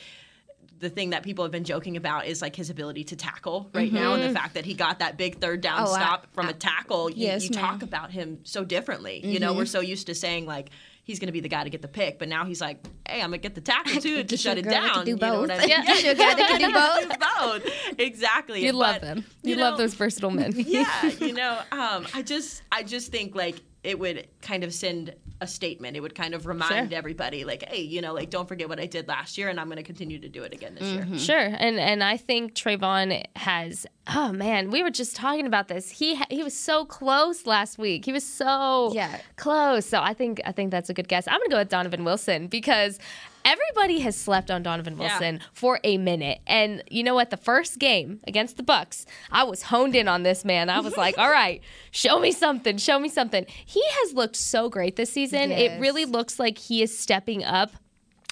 [0.78, 3.92] the thing that people have been joking about is like his ability to tackle right
[3.92, 5.86] now, and the fact that he got that big third down Mm-hmm.
[5.88, 7.10] Oh, I- stop from I- a tackle.
[7.10, 9.24] You, Yes, you talk about him so differently.
[9.24, 10.70] You know, we're so used to saying like
[11.04, 13.20] he's going to be the guy to get the pick, but now he's like, hey,
[13.22, 15.04] I'm gonna get the tackle too to shut it girl that can down.
[15.04, 15.58] do You know what both.
[15.58, 15.68] I mean?
[15.70, 15.84] Yeah.
[15.84, 17.18] Get you a guy that can do
[17.62, 17.62] both.
[17.64, 18.00] both.
[18.00, 18.64] Exactly.
[18.64, 19.24] You love But, them.
[19.42, 20.52] You, you love those versatile men.
[20.56, 25.14] yeah, you know, um, I just, I just think like it would kind of send
[25.40, 25.96] a statement.
[25.96, 26.98] It would kind of remind Sure.
[26.98, 29.66] everybody, like, hey, you know, like don't forget what I did last year, and I'm
[29.66, 31.02] going to continue to do it again this year.
[31.02, 31.16] Mm-hmm.
[31.18, 33.86] Sure, and and I think Trevon has.
[34.14, 35.90] Oh man, we were just talking about this.
[35.90, 38.04] He ha- he was so close last week.
[38.04, 39.18] He was so Yeah.
[39.36, 39.84] close.
[39.86, 41.26] So I think I think that's a good guess.
[41.28, 42.98] I'm gonna go with Donovan Wilson because
[43.46, 45.04] everybody has slept on Donovan Yeah.
[45.08, 46.40] Wilson for a minute.
[46.46, 47.30] And you know what?
[47.30, 50.68] The first game against the Bucks, I was honed in on this man.
[50.68, 53.46] I was like, all right, show me something, show me something.
[53.64, 55.52] He has looked so great this season.
[55.52, 57.70] It really looks like he is stepping up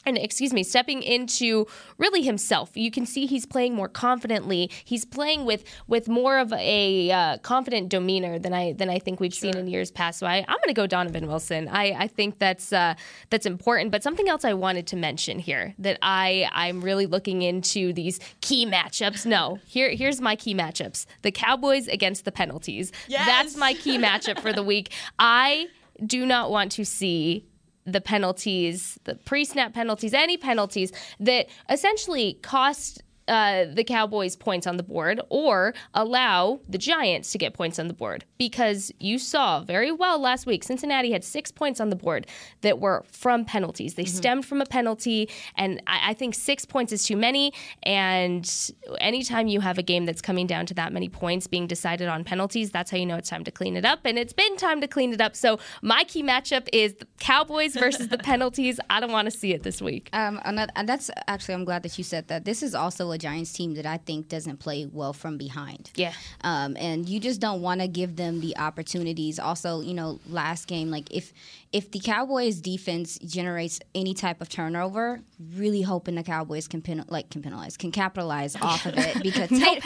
[0.06, 1.66] and excuse me, stepping into
[1.98, 2.70] really himself.
[2.74, 4.70] You can see he's playing more confidently.
[4.84, 9.20] He's playing with with more of a uh, confident demeanor than I than I think
[9.20, 10.18] we've seen in years past.
[10.18, 11.68] So I, I'm going to go Donovan Wilson.
[11.68, 12.94] I, I think that's uh,
[13.30, 13.90] that's important.
[13.90, 18.20] But something else I wanted to mention here that I I'm really looking into these
[18.40, 19.26] key matchups.
[19.26, 22.92] No, here here's my key matchups: the Cowboys against the penalties.
[23.08, 23.26] Yes!
[23.26, 24.92] That's my key matchup for the week.
[25.18, 25.68] I
[26.04, 27.46] do not want to see
[27.86, 34.66] the penalties, the pre snap penalties, any penalties that essentially cost uh, the Cowboys points
[34.66, 38.24] on the board or allow the Giants to get points on the board.
[38.38, 42.26] Because you saw very well last week, Cincinnati had six points on the board
[42.60, 43.94] that were from penalties.
[43.94, 47.52] They stemmed from a penalty, and I, I think six points is too many.
[47.82, 48.50] And
[48.98, 52.24] anytime you have a game that's coming down to that many points being decided on
[52.24, 54.00] penalties, that's how you know it's time to clean it up.
[54.04, 55.34] And it's been time to clean it up.
[55.36, 58.78] So my key matchup is the Cowboys versus the penalties.
[58.90, 60.10] I don't want to see it this week.
[60.12, 62.44] Um, another, and that's actually, I'm glad that you said that.
[62.44, 65.90] This is also Giants team that I think doesn't play well from behind.
[65.96, 66.12] Yeah.
[66.42, 69.38] Um, and you just don't want to give them the opportunities.
[69.38, 71.32] Also, you know, last game, like if
[71.72, 75.20] if the Cowboys defense generates any type of turnover,
[75.54, 79.74] really hoping the Cowboys can like can penalize, can capitalize off of it because No
[79.74, 79.82] Tate-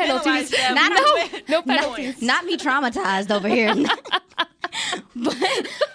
[0.51, 0.75] them.
[0.75, 2.23] Not No, no not, penalties.
[2.23, 3.75] not me traumatized over here.
[5.23, 5.37] but,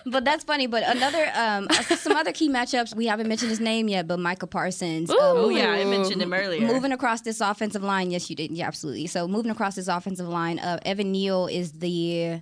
[0.06, 0.68] but that's funny.
[0.68, 2.96] But another, um, some other key matchups.
[2.96, 5.10] We haven't mentioned his name yet, but Micah Parsons.
[5.10, 6.62] um, Oh yeah, I mentioned him earlier.
[6.66, 8.52] Moving across this offensive line, yes, you did.
[8.52, 9.08] Yeah, absolutely.
[9.08, 12.42] So moving across this offensive line, uh, Evan Neal is the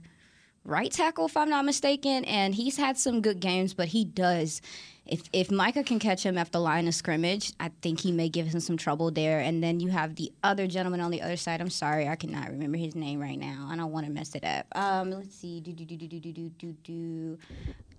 [0.64, 4.62] right tackle, if I'm not mistaken, and he's had some good games, but he does.
[5.06, 8.30] If, if Micah can catch him at the line of scrimmage, I think he may
[8.30, 9.40] give him some trouble there.
[9.40, 11.60] And then you have the other gentleman on the other side.
[11.60, 13.68] I'm sorry, I cannot remember his name right now.
[13.70, 14.68] I don't want to mess it up.
[14.74, 15.60] Um, let's see.
[15.60, 17.38] Do do do do do do do.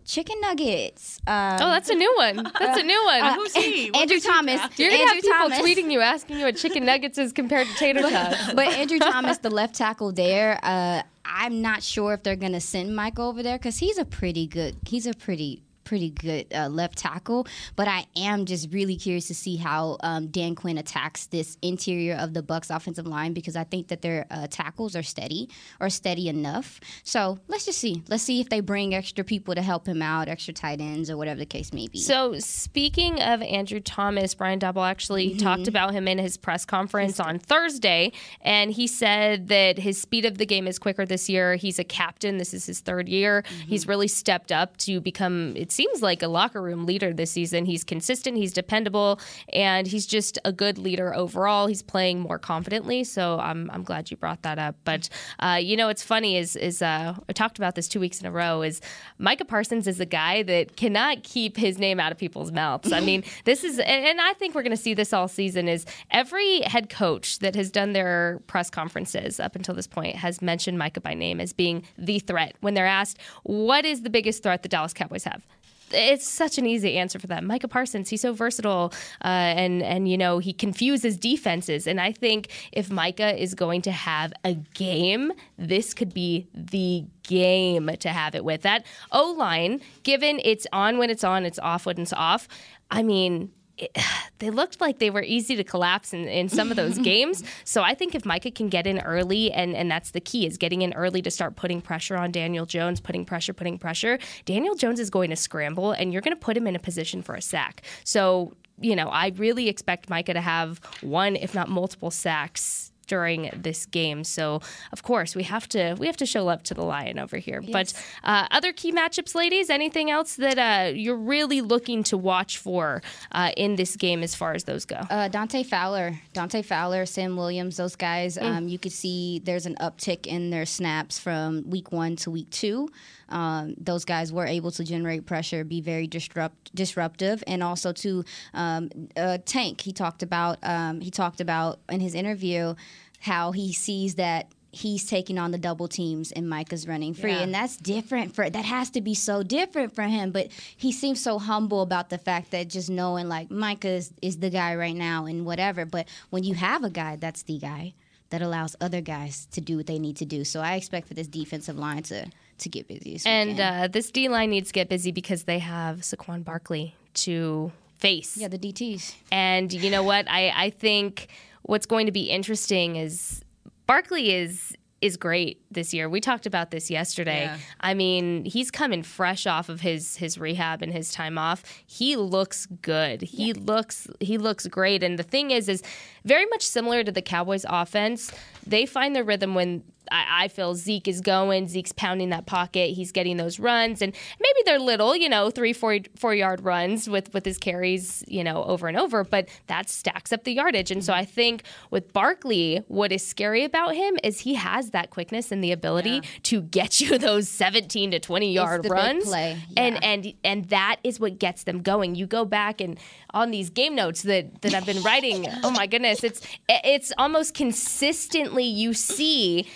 [0.04, 1.18] Chicken nuggets.
[1.26, 2.36] Um, Oh, that's a new one.
[2.58, 3.34] That's a new one.
[3.34, 3.88] Who's he?
[3.90, 4.54] What Andrew he Thomas.
[4.56, 4.78] draft?
[4.78, 5.58] You're gonna have people Thomas.
[5.60, 8.52] tweeting you, asking you what chicken nuggets is compared to tater tots.
[8.54, 12.94] but Andrew Thomas, the left tackle there, uh, I'm not sure if they're gonna send
[12.96, 14.76] Mike over there because he's a pretty good.
[14.86, 17.46] He's a pretty pretty good uh, left tackle.
[17.76, 22.14] But I am just really curious to see how um, Dan Quinn attacks this interior
[22.14, 25.48] of the Bucks offensive line because I think that their uh, tackles are steady
[25.80, 26.80] or steady enough.
[27.04, 28.02] So let's just see.
[28.08, 31.16] Let's see if they bring extra people to help him out, extra tight ends or
[31.16, 31.98] whatever the case may be.
[31.98, 37.18] So speaking of Andrew Thomas, Brian Daboll actually talked about him in his press conference
[37.20, 41.56] on Thursday, and he said that his speed of the game is quicker this year.
[41.56, 42.38] He's a captain.
[42.38, 43.44] This is his third year.
[43.66, 45.54] He's really stepped up to become.
[45.72, 47.64] Seems like a locker room leader this season.
[47.64, 48.36] He's consistent.
[48.36, 49.18] He's dependable,
[49.52, 51.66] and he's just a good leader overall.
[51.66, 53.04] He's playing more confidently.
[53.04, 54.76] So I'm I'm glad you brought that up.
[54.84, 55.08] But
[55.38, 58.26] uh, you know, what's funny is is uh, I talked about this two weeks in
[58.26, 58.60] a row.
[58.62, 58.80] Is
[59.18, 62.92] Micah Parsons is a guy that cannot keep his name out of people's mouths.
[62.92, 65.68] I mean, this is, and I think we're going to see this all season.
[65.68, 70.42] Is every head coach that has done their press conferences up until this point has
[70.42, 74.42] mentioned Micah by name as being the threat when they're asked what is the biggest
[74.42, 75.46] threat the Dallas Cowboys have
[75.94, 77.46] it's such an easy answer for them.
[77.46, 78.92] Micah Parsons, he's so versatile,
[79.24, 81.86] uh, and and you know he confuses defenses.
[81.86, 87.04] And I think if Micah is going to have a game, this could be the
[87.22, 88.62] game to have it with.
[88.62, 92.48] That O line, given it's on when it's on, it's off when it's off.
[92.90, 93.50] I mean.
[93.78, 93.96] It,
[94.38, 97.42] they looked like they were easy to collapse in, in some of those games.
[97.64, 100.58] So I think if Micah can get in early, and, and that's the key, is
[100.58, 104.18] getting in early to start putting pressure on Daniel Jones, putting pressure, putting pressure.
[104.44, 107.22] Daniel Jones is going to scramble, and you're going to put him in a position
[107.22, 107.82] for a sack.
[108.04, 113.50] So, you know, I really expect Micah to have one, if not multiple sacks during
[113.54, 114.24] this game.
[114.24, 114.60] So
[114.92, 117.60] of course we have to we have to show love to the lion over here.
[117.60, 117.92] But
[118.24, 119.70] uh, other key matchups, ladies.
[119.70, 124.34] Anything else that uh, you're really looking to watch for uh, in this game as
[124.34, 124.96] far as those go?
[125.10, 128.38] Uh, Dante Fowler, Dante Fowler, Sam Williams, those guys.
[128.38, 132.50] Um, you could see there's an uptick in their snaps from week one to week
[132.50, 132.88] two.
[133.32, 138.24] Um, those guys were able to generate pressure, be very disrupt disruptive, and also to
[138.54, 139.80] um, uh, Tank.
[139.80, 142.74] He talked about um, he talked about in his interview
[143.20, 147.32] how he sees that he's taking on the double teams and Micah's running free.
[147.32, 150.32] And that's different for that has to be so different for him.
[150.32, 154.38] But he seems so humble about the fact that just knowing like Micah is, is
[154.38, 155.84] the guy right now and whatever.
[155.84, 157.92] But when you have a guy, that's the guy
[158.30, 160.42] that allows other guys to do what they need to do.
[160.42, 162.26] So I expect for this defensive line to
[162.58, 163.20] to get busy.
[163.26, 167.72] And uh, this D line needs to get busy because they have Saquon Barkley to
[167.98, 168.36] face.
[168.36, 169.14] Yeah, the DTs.
[169.30, 170.28] And you know what?
[170.30, 171.28] I, I think
[171.62, 173.42] what's going to be interesting is
[173.86, 176.08] Barkley is is great this year.
[176.08, 177.42] We talked about this yesterday.
[177.42, 177.58] Yeah.
[177.80, 181.64] I mean, he's coming fresh off of his his rehab and his time off.
[181.86, 183.20] He looks good.
[183.22, 185.02] He looks he looks great.
[185.02, 185.82] And the thing is is
[186.24, 188.30] very much similar to the Cowboys offense.
[188.64, 191.68] They find their rhythm when I, I feel Zeke is going.
[191.68, 192.90] Zeke's pounding that pocket.
[192.90, 197.08] He's getting those runs, and maybe they're little, you know, three, four, four yard runs
[197.08, 199.24] with with his carries, you know, over and over.
[199.24, 200.90] But that stacks up the yardage.
[200.90, 201.20] And so mm-hmm.
[201.20, 205.62] I think with Barkley, what is scary about him is he has that quickness and
[205.62, 210.02] the ability to get you those seventeen to twenty yard the big runs, play, and
[210.02, 212.14] and and that is what gets them going.
[212.14, 212.98] You go back and
[213.30, 215.46] on these game notes that that I've been writing.
[215.62, 219.66] oh my goodness, it's it's almost consistently you see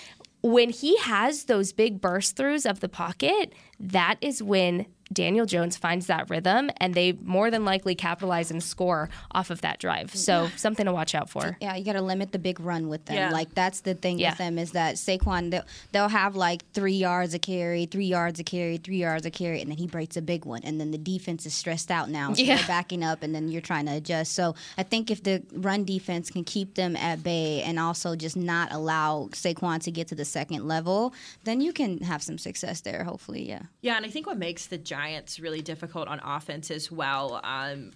[0.42, 3.52] when he has those big burst throughs of the pocket.
[3.78, 8.62] That is when Daniel Jones finds that rhythm, and they more than likely capitalize and
[8.62, 10.14] score off of that drive.
[10.14, 11.56] So something to watch out for.
[11.60, 13.16] Yeah, you got to limit the big run with them.
[13.16, 13.30] Yeah.
[13.30, 14.30] Like that's the thing Yeah.
[14.30, 18.40] with them is that Saquon they'll, they'll have like three yards a carry, three yards
[18.40, 20.90] a carry, three yards a carry, and then he breaks a big one, and then
[20.90, 22.56] the defense is stressed out now, so Yeah.
[22.56, 24.32] they're backing up, and then you're trying to adjust.
[24.32, 28.36] So I think if the run defense can keep them at bay and also just
[28.36, 31.14] not allow Saquon to get to the second level,
[31.44, 33.04] then you can have some success there.
[33.04, 33.62] Hopefully, yeah.
[33.82, 37.40] Yeah, and I think what makes the Giants really difficult on offense as well.
[37.44, 37.92] Um,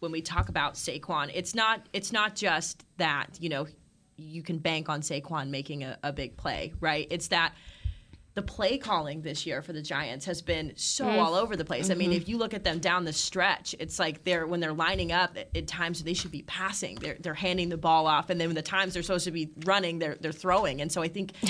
[0.00, 3.68] when we talk about Saquon, it's not it's not just that you know
[4.16, 7.06] you can bank on Saquon making a, a big play, right?
[7.10, 7.54] It's that
[8.34, 11.90] the play calling this year for the Giants has been so all over the place.
[11.90, 14.72] I mean, if you look at them down the stretch, it's like they're when they're
[14.72, 18.30] lining up at, at times they should be passing, they're they're handing the ball off,
[18.30, 20.80] and then when the times they're supposed to be running, they're they're throwing.
[20.80, 21.34] And so I think.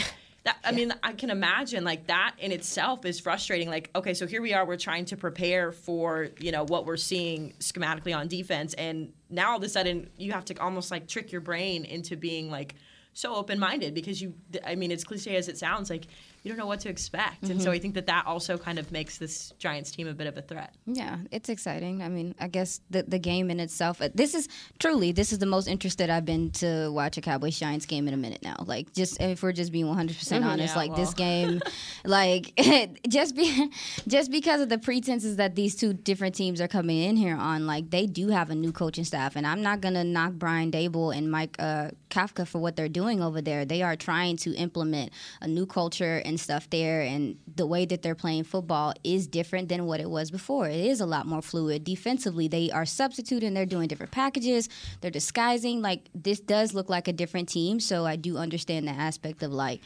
[0.44, 3.68] That, I mean, I can imagine like that in itself is frustrating.
[3.68, 6.96] Like, okay, so here we are, we're trying to prepare for you know what we're
[6.96, 11.06] seeing schematically on defense, and now all of a sudden you have to almost like
[11.06, 12.74] trick your brain into being like
[13.12, 14.34] so open minded because you.
[14.64, 16.06] I mean, as cliche as it sounds, like
[16.42, 18.90] you don't know what to expect, and so I think that that also kind of
[18.90, 20.74] makes this Giants team a bit of a threat.
[20.86, 22.02] Yeah, it's exciting.
[22.02, 24.02] I mean, I guess the the game in itself.
[24.02, 27.58] uh, This is truly this is the most interested I've been to watch a Cowboys
[27.58, 28.56] Giants game in a minute now.
[28.66, 31.60] Like, just if we're just being one hundred percent honest, Yeah, like this game,
[32.04, 32.52] like
[33.08, 33.70] just be
[34.08, 37.66] just because of the pretenses that these two different teams are coming in here on,
[37.66, 41.16] like they do have a new coaching staff, and I'm not gonna knock Brian Daboll
[41.16, 43.64] and Mike uh, Kafka for what they're doing over there.
[43.64, 48.02] They are trying to implement a new culture and stuff there, and the way that
[48.02, 50.68] they're playing football is different than what it was before.
[50.68, 51.84] It is a lot more fluid.
[51.84, 54.68] Defensively, they are substituting, they're doing different packages,
[55.00, 55.82] they're disguising.
[55.82, 59.52] Like this does look like a different team, so I do understand the aspect of
[59.52, 59.80] like.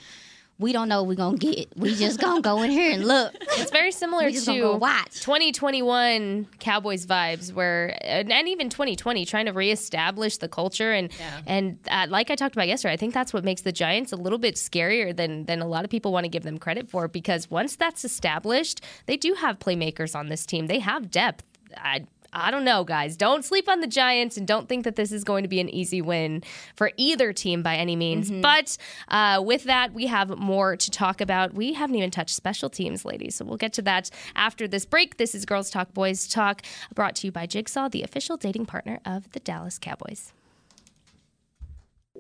[0.59, 1.77] We don't know what we're gonna get.
[1.77, 3.35] We just gonna go in here and look.
[3.59, 5.21] It's very similar We just gonna go watch.
[5.21, 11.11] 2021 Cowboys vibes, where and and even 2020 trying to reestablish the culture and
[11.47, 14.17] and uh, like I talked about yesterday, I think that's what makes the Giants a
[14.17, 17.07] little bit scarier than than a lot of people want to give them credit for
[17.07, 20.69] because once that's established, they do have playmakers on this team.
[20.69, 21.45] They have depth.
[21.77, 23.17] I, I don't know, guys.
[23.17, 25.71] Don't sleep on the Giants and don't think that this is going to be an
[25.71, 26.43] easy win
[26.77, 28.31] for either team by any means.
[28.31, 28.77] But
[29.09, 31.55] uh, with that, we have more to talk about.
[31.55, 33.37] We haven't even touched special teams, ladies.
[33.37, 35.17] So we'll get to that after this break.
[35.17, 36.63] This is Girls Talk, Boys Talk,
[36.95, 40.35] brought to you by Jigsaw, the official dating partner of the Dallas Cowboys.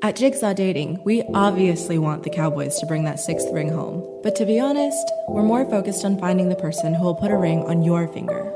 [0.02, 4.20] At Jigsaw Dating, we obviously want the Cowboys to bring that sixth ring home.
[4.22, 7.36] But to be honest, we're more focused on finding the person who will put a
[7.36, 8.55] ring on your finger.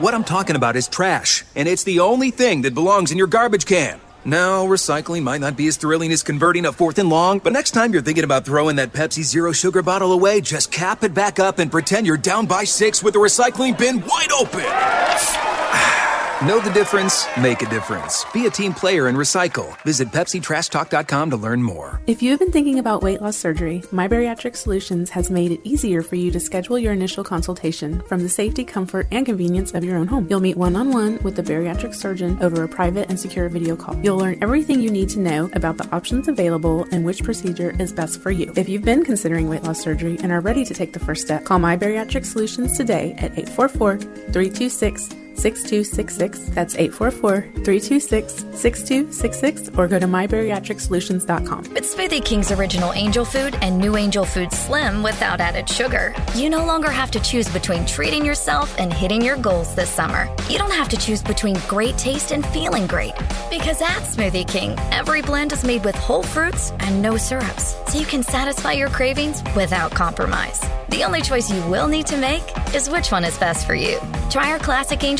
[0.00, 3.26] What I'm talking about is trash, and it's the only thing that belongs in your
[3.26, 4.00] garbage can.
[4.24, 7.72] Now, recycling might not be as thrilling as converting a fourth and long, but next
[7.72, 11.38] time you're thinking about throwing that Pepsi Zero Sugar bottle away, just cap it back
[11.38, 14.64] up and pretend you're down by six with the recycling bin wide open.
[15.72, 15.99] Ah.
[16.42, 17.26] Know the difference?
[17.38, 18.24] Make a difference.
[18.32, 19.78] Be a team player and recycle.
[19.82, 22.00] Visit PepsiTrashTalk.com to learn more.
[22.06, 25.60] If you have been thinking about weight loss surgery, My Bariatric Solutions has made it
[25.64, 29.84] easier for you to schedule your initial consultation from the safety, comfort, and convenience of
[29.84, 30.28] your own home.
[30.30, 33.76] You'll meet one on one with the bariatric surgeon over a private and secure video
[33.76, 33.94] call.
[34.02, 37.92] You'll learn everything you need to know about the options available and which procedure is
[37.92, 38.50] best for you.
[38.56, 41.44] If you've been considering weight loss surgery and are ready to take the first step,
[41.44, 46.54] call My Bariatric Solutions today at 844 326 6266.
[46.54, 51.72] That's 844 326 6266 or go to mybariatricsolutions.com.
[51.72, 56.50] With Smoothie King's original angel food and new angel food slim without added sugar, you
[56.50, 60.28] no longer have to choose between treating yourself and hitting your goals this summer.
[60.48, 63.14] You don't have to choose between great taste and feeling great.
[63.50, 67.98] Because at Smoothie King, every blend is made with whole fruits and no syrups, so
[67.98, 70.60] you can satisfy your cravings without compromise.
[70.90, 72.42] The only choice you will need to make
[72.74, 73.98] is which one is best for you.
[74.28, 75.19] Try our classic angel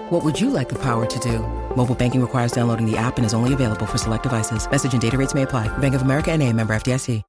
[0.11, 1.39] What would you like the power to do?
[1.77, 4.69] Mobile banking requires downloading the app and is only available for select devices.
[4.69, 5.69] Message and data rates may apply.
[5.77, 7.23] Bank of America and a member FDIC.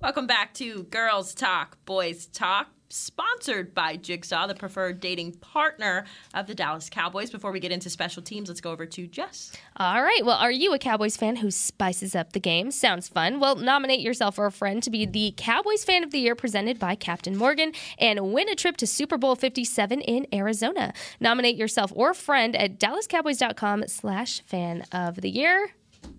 [0.00, 6.46] Welcome back to Girls Talk, Boys Talk, sponsored by Jigsaw, the preferred dating partner of
[6.46, 7.30] the Dallas Cowboys.
[7.30, 9.52] Before we get into special teams, let's go over to Jess.
[9.76, 10.20] All right.
[10.24, 12.70] Well, are you a Cowboys fan who spices up the game?
[12.70, 13.40] Sounds fun.
[13.40, 16.78] Well, nominate yourself or a friend to be the Cowboys Fan of the Year presented
[16.78, 20.92] by Captain Morgan and win a trip to Super Bowl 57 in Arizona.
[21.18, 25.70] Nominate yourself or a friend at dallascowboys.com slash fan of the year.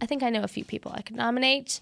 [0.01, 1.79] I think I know a few people I could nominate.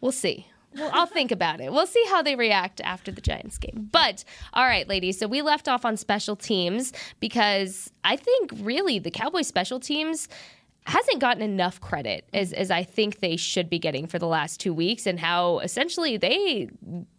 [0.00, 0.46] We'll see.
[0.76, 1.72] Well, I'll think about it.
[1.72, 3.88] We'll see how they react after the Giants game.
[3.90, 5.18] But all right, ladies.
[5.18, 10.28] So we left off on special teams because I think really the Cowboys special teams
[10.86, 14.60] hasn't gotten enough credit as, as I think they should be getting for the last
[14.60, 16.68] two weeks, and how essentially they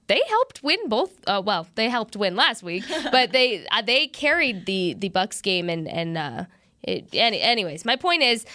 [0.07, 1.11] they helped win both.
[1.27, 5.41] Uh, well, they helped win last week, but they uh, they carried the the Bucs
[5.41, 6.45] game, and and uh,
[6.83, 8.45] it, any, anyways, my point is.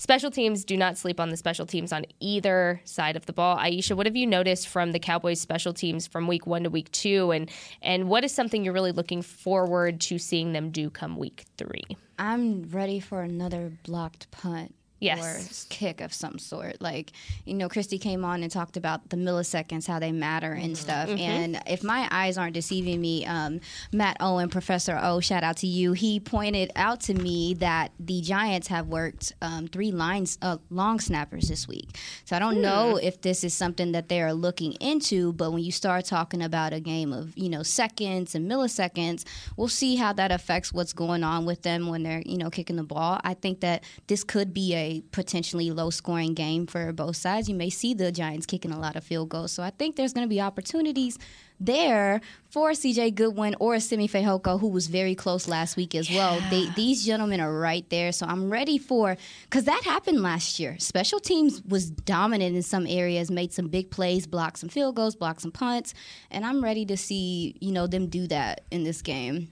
[0.00, 3.58] Special teams do not sleep on the special teams on either side of the ball.
[3.58, 6.88] Aisha, what have you noticed from the Cowboys special teams from week one to week
[6.92, 7.50] two, and
[7.82, 11.82] and what is something you're really looking forward to seeing them do come week three?
[12.16, 14.72] I'm ready for another blocked punt.
[15.00, 15.20] Yes.
[15.20, 16.80] Or kick of some sort.
[16.80, 17.12] Like,
[17.44, 21.08] you know, Christy came on and talked about the milliseconds, how they matter and stuff.
[21.08, 21.18] Mhm.
[21.20, 23.60] And if my eyes aren't deceiving me, um,
[23.92, 28.20] Matt Owen, Professor O, shout out to you, he pointed out to me that the
[28.22, 31.96] Giants have worked um, three lines, uh, long snappers this week.
[32.24, 35.62] So I don't know if this is something that they are looking into, but when
[35.62, 39.24] you start talking about a game of, you know, seconds and milliseconds,
[39.56, 42.76] we'll see how that affects what's going on with them when they're, you know, kicking
[42.76, 43.20] the ball.
[43.22, 47.48] I think that this could be a potentially low scoring game for both sides.
[47.48, 49.52] You may see the Giants kicking a lot of field goals.
[49.52, 51.18] So I think there's going to be opportunities
[51.60, 52.20] there
[52.50, 56.40] for CJ Goodwin or Simi Fehoko, who was very close last week as well.
[56.50, 58.12] They, these gentlemen are right there.
[58.12, 60.78] So I'm ready for, because that happened last year.
[60.78, 65.16] Special teams was dominant in some areas, made some big plays, blocked some field goals,
[65.16, 65.94] blocked some punts.
[66.30, 69.50] And I'm ready to see, you know, them do that in this game.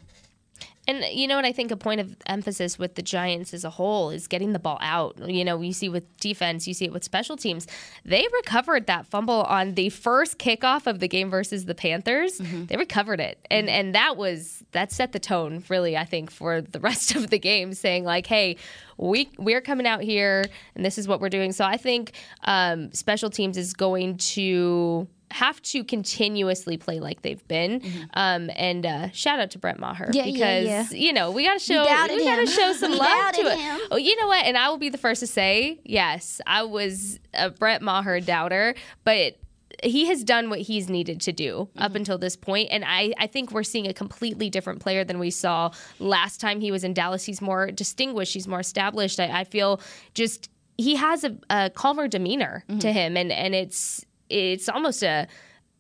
[0.87, 3.71] And you know what I think a point of emphasis with the Giants as a
[3.71, 5.19] whole is getting the ball out.
[5.29, 7.67] You know, you see with defense, you see it with special teams.
[8.05, 12.39] They recovered that fumble on the first kickoff of the game versus the Panthers.
[12.67, 13.45] They recovered it.
[13.51, 17.31] And and that was that set the tone really I think for the rest of
[17.31, 18.57] the game saying like, "Hey,
[18.97, 22.13] we we're coming out here and this is what we're doing." So I think
[22.45, 27.83] um, special teams is going to have to continuously play like they've been.
[28.15, 30.99] Um, and uh, shout out to Brett Maher Yeah, yeah, because yeah.
[31.07, 32.47] you know we got to show we got to him.
[32.47, 33.59] show some We love to it.
[33.59, 33.81] him.
[33.91, 34.45] Oh, you know what?
[34.45, 38.75] And I will be the first to say yes, I was a Brett Maher doubter,
[39.05, 39.37] but.
[39.85, 41.97] He has done what he's needed to do up Mm-hmm.
[41.97, 45.31] until this point, and I, I think we're seeing a completely different player than we
[45.31, 47.25] saw last time he was in Dallas.
[47.27, 49.21] He's more distinguished, he's more established.
[49.21, 49.83] I, I feel
[50.15, 52.79] just he has a, a calmer demeanor Mm-hmm.
[52.79, 55.27] to him, and and it's it's almost a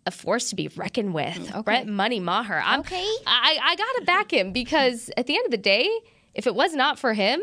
[0.06, 1.52] a force to be reckoned with.
[1.64, 2.62] Brett Money Maher.
[2.64, 3.04] I'm, Okay.
[3.26, 5.88] I, I gotta back him because at the end of the day,
[6.32, 7.42] if it was not for him,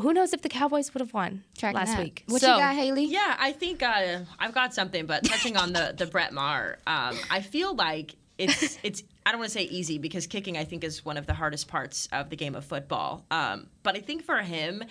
[0.00, 2.02] who knows if the Cowboys would have won Tracking last that.
[2.02, 2.24] week.
[2.26, 3.04] What So- you got, Hayley?
[3.04, 7.16] Yeah, I think uh, I've got something, but touching on the the Brett Maher, um,
[7.30, 10.82] I feel like it's it's I don't want to say easy because kicking I think
[10.82, 13.24] is one of the hardest parts of the game of football.
[13.30, 14.82] Um, but I think for him.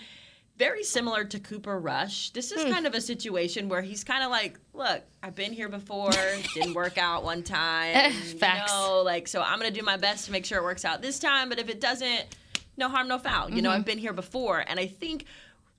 [0.58, 2.32] Very similar to Cooper Rush.
[2.32, 2.72] This is hmm.
[2.72, 6.12] kind of a situation where he's kind of like, look, I've been here before,
[6.56, 8.12] didn't work out one time.
[8.40, 8.72] Facts.
[8.72, 10.84] You know, like, so I'm going to do my best to make sure it works
[10.84, 11.50] out this time.
[11.50, 12.36] But if it doesn't,
[12.76, 13.52] no harm, no foul.
[13.52, 13.80] You know, mm-hmm.
[13.80, 14.64] I've been here before.
[14.68, 15.26] And I think,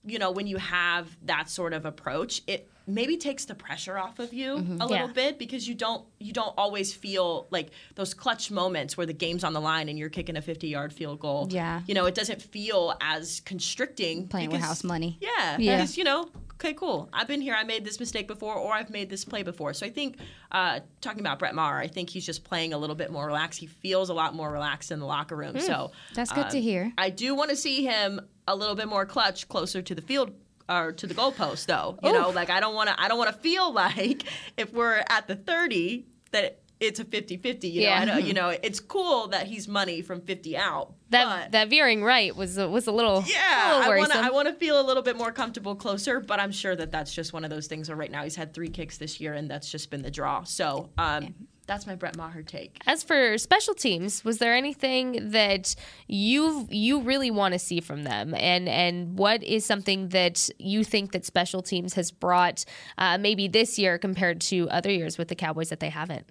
[0.09, 4.19] you know, when you have that sort of approach, it maybe takes the pressure off
[4.19, 4.81] of you Mm-hmm.
[4.81, 5.13] a little Yeah.
[5.13, 9.45] bit because you don't you don't always feel like those clutch moments where the game's
[9.45, 11.49] on the line and you're kicking a 50 yard field goal.
[11.51, 11.83] Yeah.
[11.87, 14.29] You know, it doesn't feel as constricting.
[14.29, 15.19] Playing with house money.
[15.21, 15.57] Yeah.
[15.59, 15.77] Yeah.
[15.77, 16.31] Because, you know,
[16.61, 17.09] okay, cool.
[17.13, 17.55] I've been here.
[17.55, 19.73] I made this mistake before, or I've made this play before.
[19.75, 20.17] So I think,
[20.51, 23.61] uh, talking about Brett Maher, I think he's just playing a little bit more relaxed.
[23.61, 25.59] He feels a lot more relaxed in the locker room.
[25.61, 26.15] So Hmm.
[26.15, 26.93] That's good to um, hear.
[26.99, 30.33] I do want to see him a little bit more clutch, closer to the field
[30.69, 31.99] or to the goalpost, though.
[32.03, 33.01] You know, like I don't want to.
[33.01, 34.25] I don't want to feel like
[34.57, 37.65] if we're at the thirty that it's a 50-50.
[37.73, 38.05] You know, Yeah.
[38.05, 38.17] Know.
[38.19, 40.95] You know, it's cool that he's money from fifty out.
[41.11, 44.13] That but that veering right was a- was a little yeah, a little I want
[44.13, 44.19] to.
[44.19, 46.21] I want to feel a little bit more comfortable, closer.
[46.21, 47.89] But I'm sure that that's just one of those things.
[47.89, 50.45] Where right now he's had three kicks this year, and that's just been the draw.
[50.45, 51.35] So um,
[51.67, 52.79] that's my Brett Maher take.
[52.87, 55.75] As for special teams, was there anything that
[56.07, 60.85] you you really want to see from them, and and what is something that you
[60.85, 62.65] think that special teams has brought
[62.99, 66.27] uh, maybe this year compared to other years with the Cowboys that they haven't?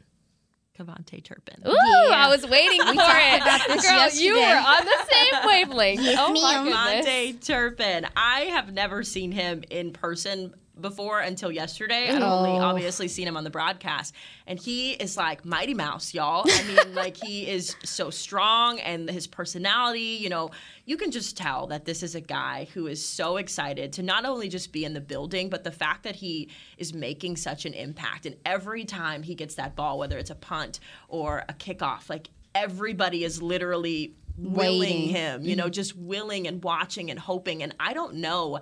[0.78, 1.64] KaVontae Turpin.
[1.68, 1.72] Ooh,
[2.12, 3.42] I was waiting for it.
[3.42, 6.02] about this Girl, you were on the same wavelength.
[6.20, 6.64] oh my
[7.02, 7.48] goodness.
[7.48, 8.06] Turpin.
[8.16, 12.10] I have never seen him in person before until yesterday.
[12.10, 14.14] I've only obviously seen him on the broadcast.
[14.46, 16.44] And he is like Mighty Mouse, y'all.
[16.48, 20.52] I mean, like he is so strong and his personality, you know,
[20.86, 24.26] you can just tell that this is a guy who is so excited to not
[24.26, 27.74] only just be in the building, but the fact that he is making such an
[27.74, 28.26] impact.
[28.26, 32.30] And every time he gets that ball, whether it's a punt or a kickoff, like
[32.56, 35.10] everybody is literally willing Waiting.
[35.10, 35.72] him, you know, mm-hmm.
[35.72, 37.64] just willing and watching and hoping.
[37.64, 38.60] And I don't know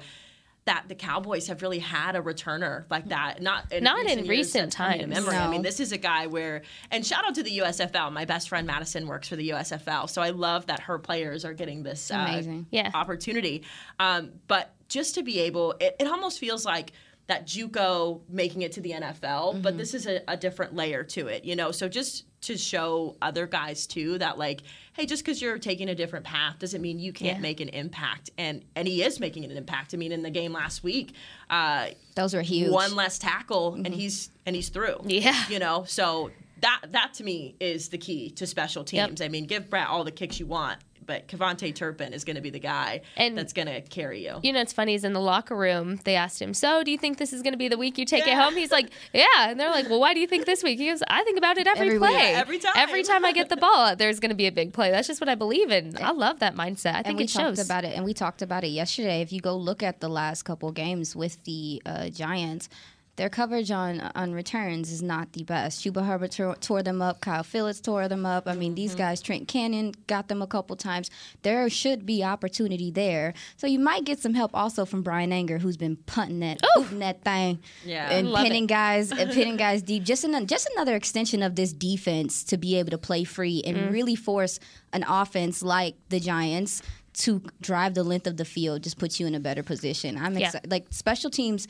[0.66, 3.42] that the Cowboys have really had a returner like that.
[3.42, 5.26] Not in Not in years recent that's coming to times.
[5.26, 5.38] memory.
[5.38, 8.12] I mean, this is a guy where, and shout out to the USFL.
[8.12, 11.54] My best friend Madison works for the USFL, so I love that her players are
[11.54, 12.66] getting this uh, Amazing.
[12.72, 12.90] Yeah.
[12.96, 13.64] opportunity.
[14.00, 16.94] Um, but just to be able, it, it almost feels like
[17.28, 19.62] that JUCO making it to the NFL, Mm-hmm.
[19.62, 21.72] but this is a, a different layer to it, you know.
[21.72, 24.62] So just to show other guys too that like,
[24.94, 27.42] hey, just because you're taking a different path doesn't mean you can't Yeah.
[27.42, 29.94] make an impact, and and he is making an impact.
[29.94, 31.14] I mean, in the game last week,
[31.50, 32.70] uh, Those were huge.
[32.72, 34.98] one less tackle, and he's and he's through.
[35.06, 35.46] Yeah.
[35.50, 36.30] you know, so
[36.62, 39.08] that that to me is the key to special Yep.
[39.08, 39.22] teams.
[39.22, 42.42] I mean, give Brett all the kicks you want, but KaVontae Turpin is going to
[42.42, 44.40] be the guy And- that's going to carry you.
[44.44, 46.98] You know, it's funny He's in the locker room, they asked him, So, do you
[46.98, 48.56] think this is going to be the week you take it home?
[48.56, 49.26] He's like, Yeah.
[49.50, 50.80] And they're like, Well, why do you think this week?
[50.80, 52.10] He goes, I think about it every, Every play.
[52.12, 52.20] week.
[52.20, 52.74] Yeah, every time.
[52.78, 54.92] Every time I get the ball, there's going to be a big play.
[54.92, 55.96] That's just what I believe in.
[56.02, 56.94] I love that mindset.
[56.94, 57.58] I and think we it shows.
[57.58, 59.22] talked about it, and we talked about it yesterday.
[59.22, 62.70] If you go look at the last couple games with the uh, Giants,
[63.18, 65.84] their coverage on on returns is not the best.
[65.86, 67.22] Chuba Hubbard tore, tore them up.
[67.22, 68.48] Kyle Phillips tore them up.
[68.48, 68.98] I mean, these Mm-hmm.
[68.98, 71.10] guys, Trent Cannon got them a couple times.
[71.42, 73.34] There should be opportunity there.
[73.58, 76.60] So you might get some help also from Bryan Anger, who's been punting that,
[76.92, 78.10] that thing, Yeah.
[78.12, 80.04] and pinning guys, and pinning guys deep.
[80.04, 83.76] Just an, just another extension of this defense to be able to play free and
[83.78, 83.92] Mm.
[83.92, 84.60] really force
[84.94, 86.82] an offense like the Giants
[87.14, 88.84] to drive the length of the field.
[88.84, 90.18] Just puts you in a better position.
[90.18, 90.48] I'm Yeah.
[90.48, 90.70] excited.
[90.70, 91.66] Like special teams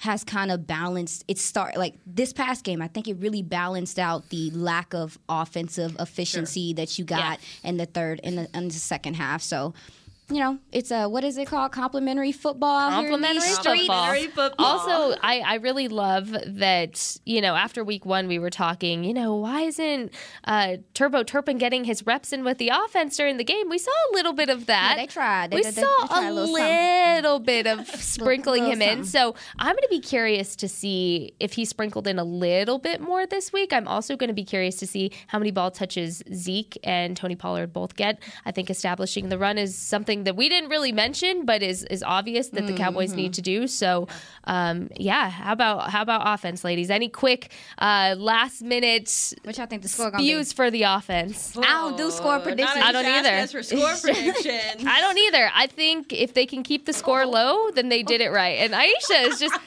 [0.00, 3.98] has kind of balanced it start like this past game i think it really balanced
[3.98, 8.68] out the lack of offensive efficiency that you got in the third in the, in
[8.68, 9.42] the second half.
[9.42, 9.74] So
[10.30, 14.26] you know it's a what is it called complimentary football out here in these Complimentary
[14.28, 14.48] football.
[14.50, 14.66] Football.
[14.66, 19.12] Also, I, I really love that, you know, after week one, we were talking, you
[19.14, 20.12] know, why isn't
[20.44, 23.68] uh, Turbo Turpin getting his reps in with the offense during the game?
[23.68, 24.94] We saw a little bit of that.
[24.96, 25.50] Yeah, they tried.
[25.50, 28.98] They- we they- they saw tried a a little little, bit of sprinkling little him
[28.98, 29.04] in.
[29.04, 33.00] So I'm going to be curious to see if he sprinkled in a little bit
[33.00, 33.72] more this week.
[33.72, 37.36] I'm also going to be curious to see how many ball touches Zeke and Tony
[37.36, 38.20] Pollard both get.
[38.44, 42.02] I think establishing the run is something that we didn't really mention, but is is
[42.02, 43.66] obvious that the Cowboys need to do.
[43.66, 44.08] So,
[44.44, 46.90] um, yeah, how about how about offense, ladies?
[46.90, 51.56] Any quick uh, last minute which i think the score gonna views for the offense?
[51.56, 53.46] i don't do score predictions I don't either.
[53.48, 54.84] for score predictions.
[54.86, 55.50] I don't either.
[55.54, 58.58] I think if they can keep the score low, then they did it right.
[58.58, 59.58] And Aisha is just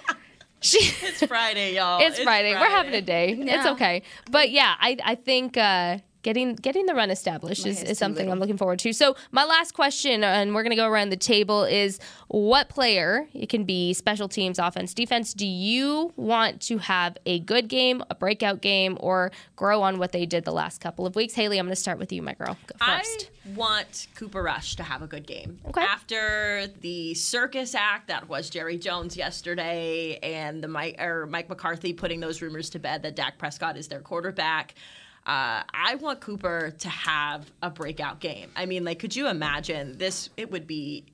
[0.61, 0.79] she.
[1.03, 2.01] It's Friday, y'all.
[2.01, 2.53] It's, Friday.
[2.53, 3.35] We're having a day.
[3.37, 4.03] It's okay.
[4.31, 8.31] But yeah, I I think uh, getting getting the run established is, is something.
[8.31, 8.93] I'm looking forward to.
[8.93, 11.99] So my last question, uh, and we're gonna go around the table, is
[12.29, 15.33] what player it can be special teams, offense, defense.
[15.33, 20.11] Do you want to have a good game, a breakout game, or grow on what
[20.11, 21.33] they did the last couple of weeks?
[21.35, 22.57] Hayley, I'm gonna start with you, my girl.
[22.67, 23.29] Go first.
[23.45, 25.59] I want Cooper Rush to have a good game.
[25.67, 25.81] Okay.
[25.81, 31.91] After the circus act that was Jerry Jones yesterday and the Mike or Mike McCarthy
[31.93, 34.75] putting those rumors to bed that Dak Prescott is their quarterback.
[35.25, 38.49] Uh, I want Cooper to have a breakout game.
[38.55, 40.29] I mean, like, could you imagine this?
[40.35, 41.05] It would be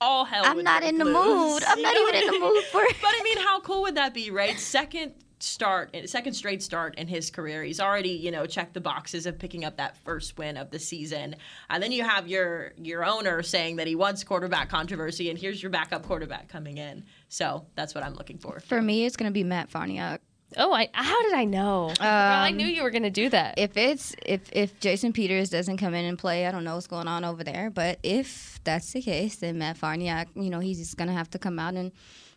[0.00, 0.42] all hell.
[0.44, 1.62] I'm not in the mood.
[1.64, 2.96] I'm You not even in the mood for it.
[3.00, 4.58] But I mean, how cool would that be, right?
[4.58, 7.62] Second start, second straight start in his career.
[7.62, 10.78] He's already, you know, checked the boxes of picking up that first win of the
[10.78, 11.36] season.
[11.70, 15.62] And then you have your your owner saying that he wants quarterback controversy, and here's
[15.62, 17.04] your backup quarterback coming in.
[17.28, 18.60] So that's what I'm looking for.
[18.60, 20.18] For me, it's going to be Matt Farniok.
[20.56, 21.92] Oh, I, how did I know?
[21.98, 23.58] Girl, I knew um, you were going to do that.
[23.58, 26.86] If it's if if Jason Peters doesn't come in and play, I don't know what's
[26.86, 27.68] going on over there.
[27.68, 31.38] But if that's the case, then Matt Farniok, you know, he's just gonna have to
[31.38, 31.90] come out and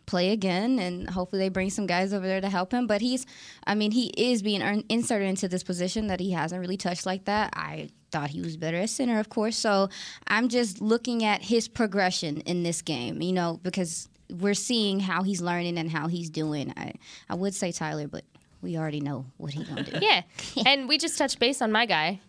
[0.06, 2.88] play again, and hopefully they bring some guys over there to help him.
[2.88, 3.26] But he's,
[3.64, 7.26] I mean, he is being inserted into this position that he hasn't really touched like
[7.26, 7.50] that.
[7.54, 9.56] I thought he was better at center, of course.
[9.56, 9.88] So
[10.26, 15.22] I'm just looking at his progression in this game, you know, because we're seeing how
[15.22, 16.72] he's learning and how he's doing.
[16.76, 16.94] I
[17.28, 18.24] I would say Tyler, but
[18.62, 19.98] we already know what he's gonna do.
[20.00, 20.22] Yeah.
[20.66, 22.20] and we just touched base on my guy,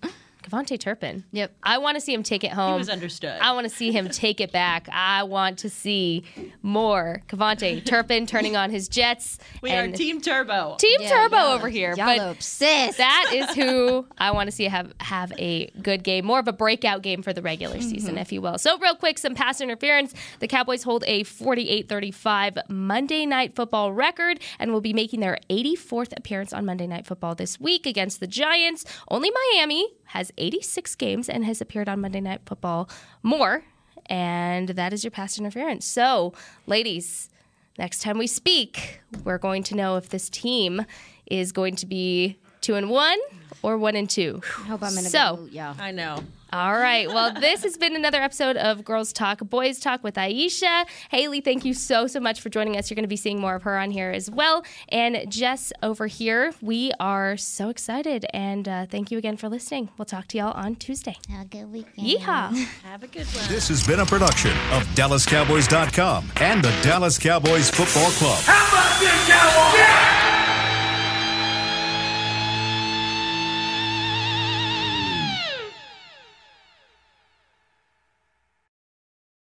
[0.52, 1.24] KaVontae Turpin.
[1.32, 1.56] Yep.
[1.64, 2.74] I want to see him take it home.
[2.74, 3.40] He was understood.
[3.42, 4.88] I want to see him take it back.
[4.92, 6.24] I want to see
[6.62, 9.40] more KaVontae Turpin turning on his jets.
[9.62, 10.76] We and are Team Turbo.
[10.78, 11.94] Team Yeah, Turbo y'all- over here.
[11.96, 12.98] y'all but obsessed.
[12.98, 16.54] That is who I want to see have have a good game, more of a
[16.54, 17.90] breakout game for the regular Mm-hmm.
[17.90, 18.58] season, if you will.
[18.58, 20.14] So, real quick, some pass interference.
[20.40, 26.14] The Cowboys hold a 48-35 Monday Night Football record and will be making their 84th
[26.18, 28.84] appearance on Monday Night Football this week against the Giants.
[29.10, 32.90] Only Miami has 86 games and has appeared on Monday Night Football
[33.24, 33.64] more.
[34.08, 35.86] And that is your pass interference.
[35.86, 36.34] So,
[36.68, 37.30] ladies,
[37.78, 40.86] next time we speak, we're going to know if this team
[41.28, 43.20] is going to be two and one
[43.62, 44.42] or one and two.
[44.60, 45.76] I hope I'm in a so, yeah.
[45.80, 46.24] I know.
[46.54, 47.08] All right.
[47.08, 50.86] Well, this has been another episode of Girls Talk, Boys Talk with Aisha.
[51.10, 52.90] Hayley, thank you so, so much for joining us.
[52.90, 54.66] You're going to be seeing more of her on here as well.
[54.90, 58.26] And Jess over here, we are so excited.
[58.34, 59.90] And uh, thank you again for listening.
[59.98, 61.16] We'll talk to y'all on Tuesday.
[61.30, 62.06] Have a good weekend.
[62.06, 62.54] Yeehaw.
[62.84, 63.48] Have a good one.
[63.48, 68.40] This has been a production of DallasCowboys.com and the Dallas Cowboys Football Club.
[68.44, 70.31] How about this, Cowboys?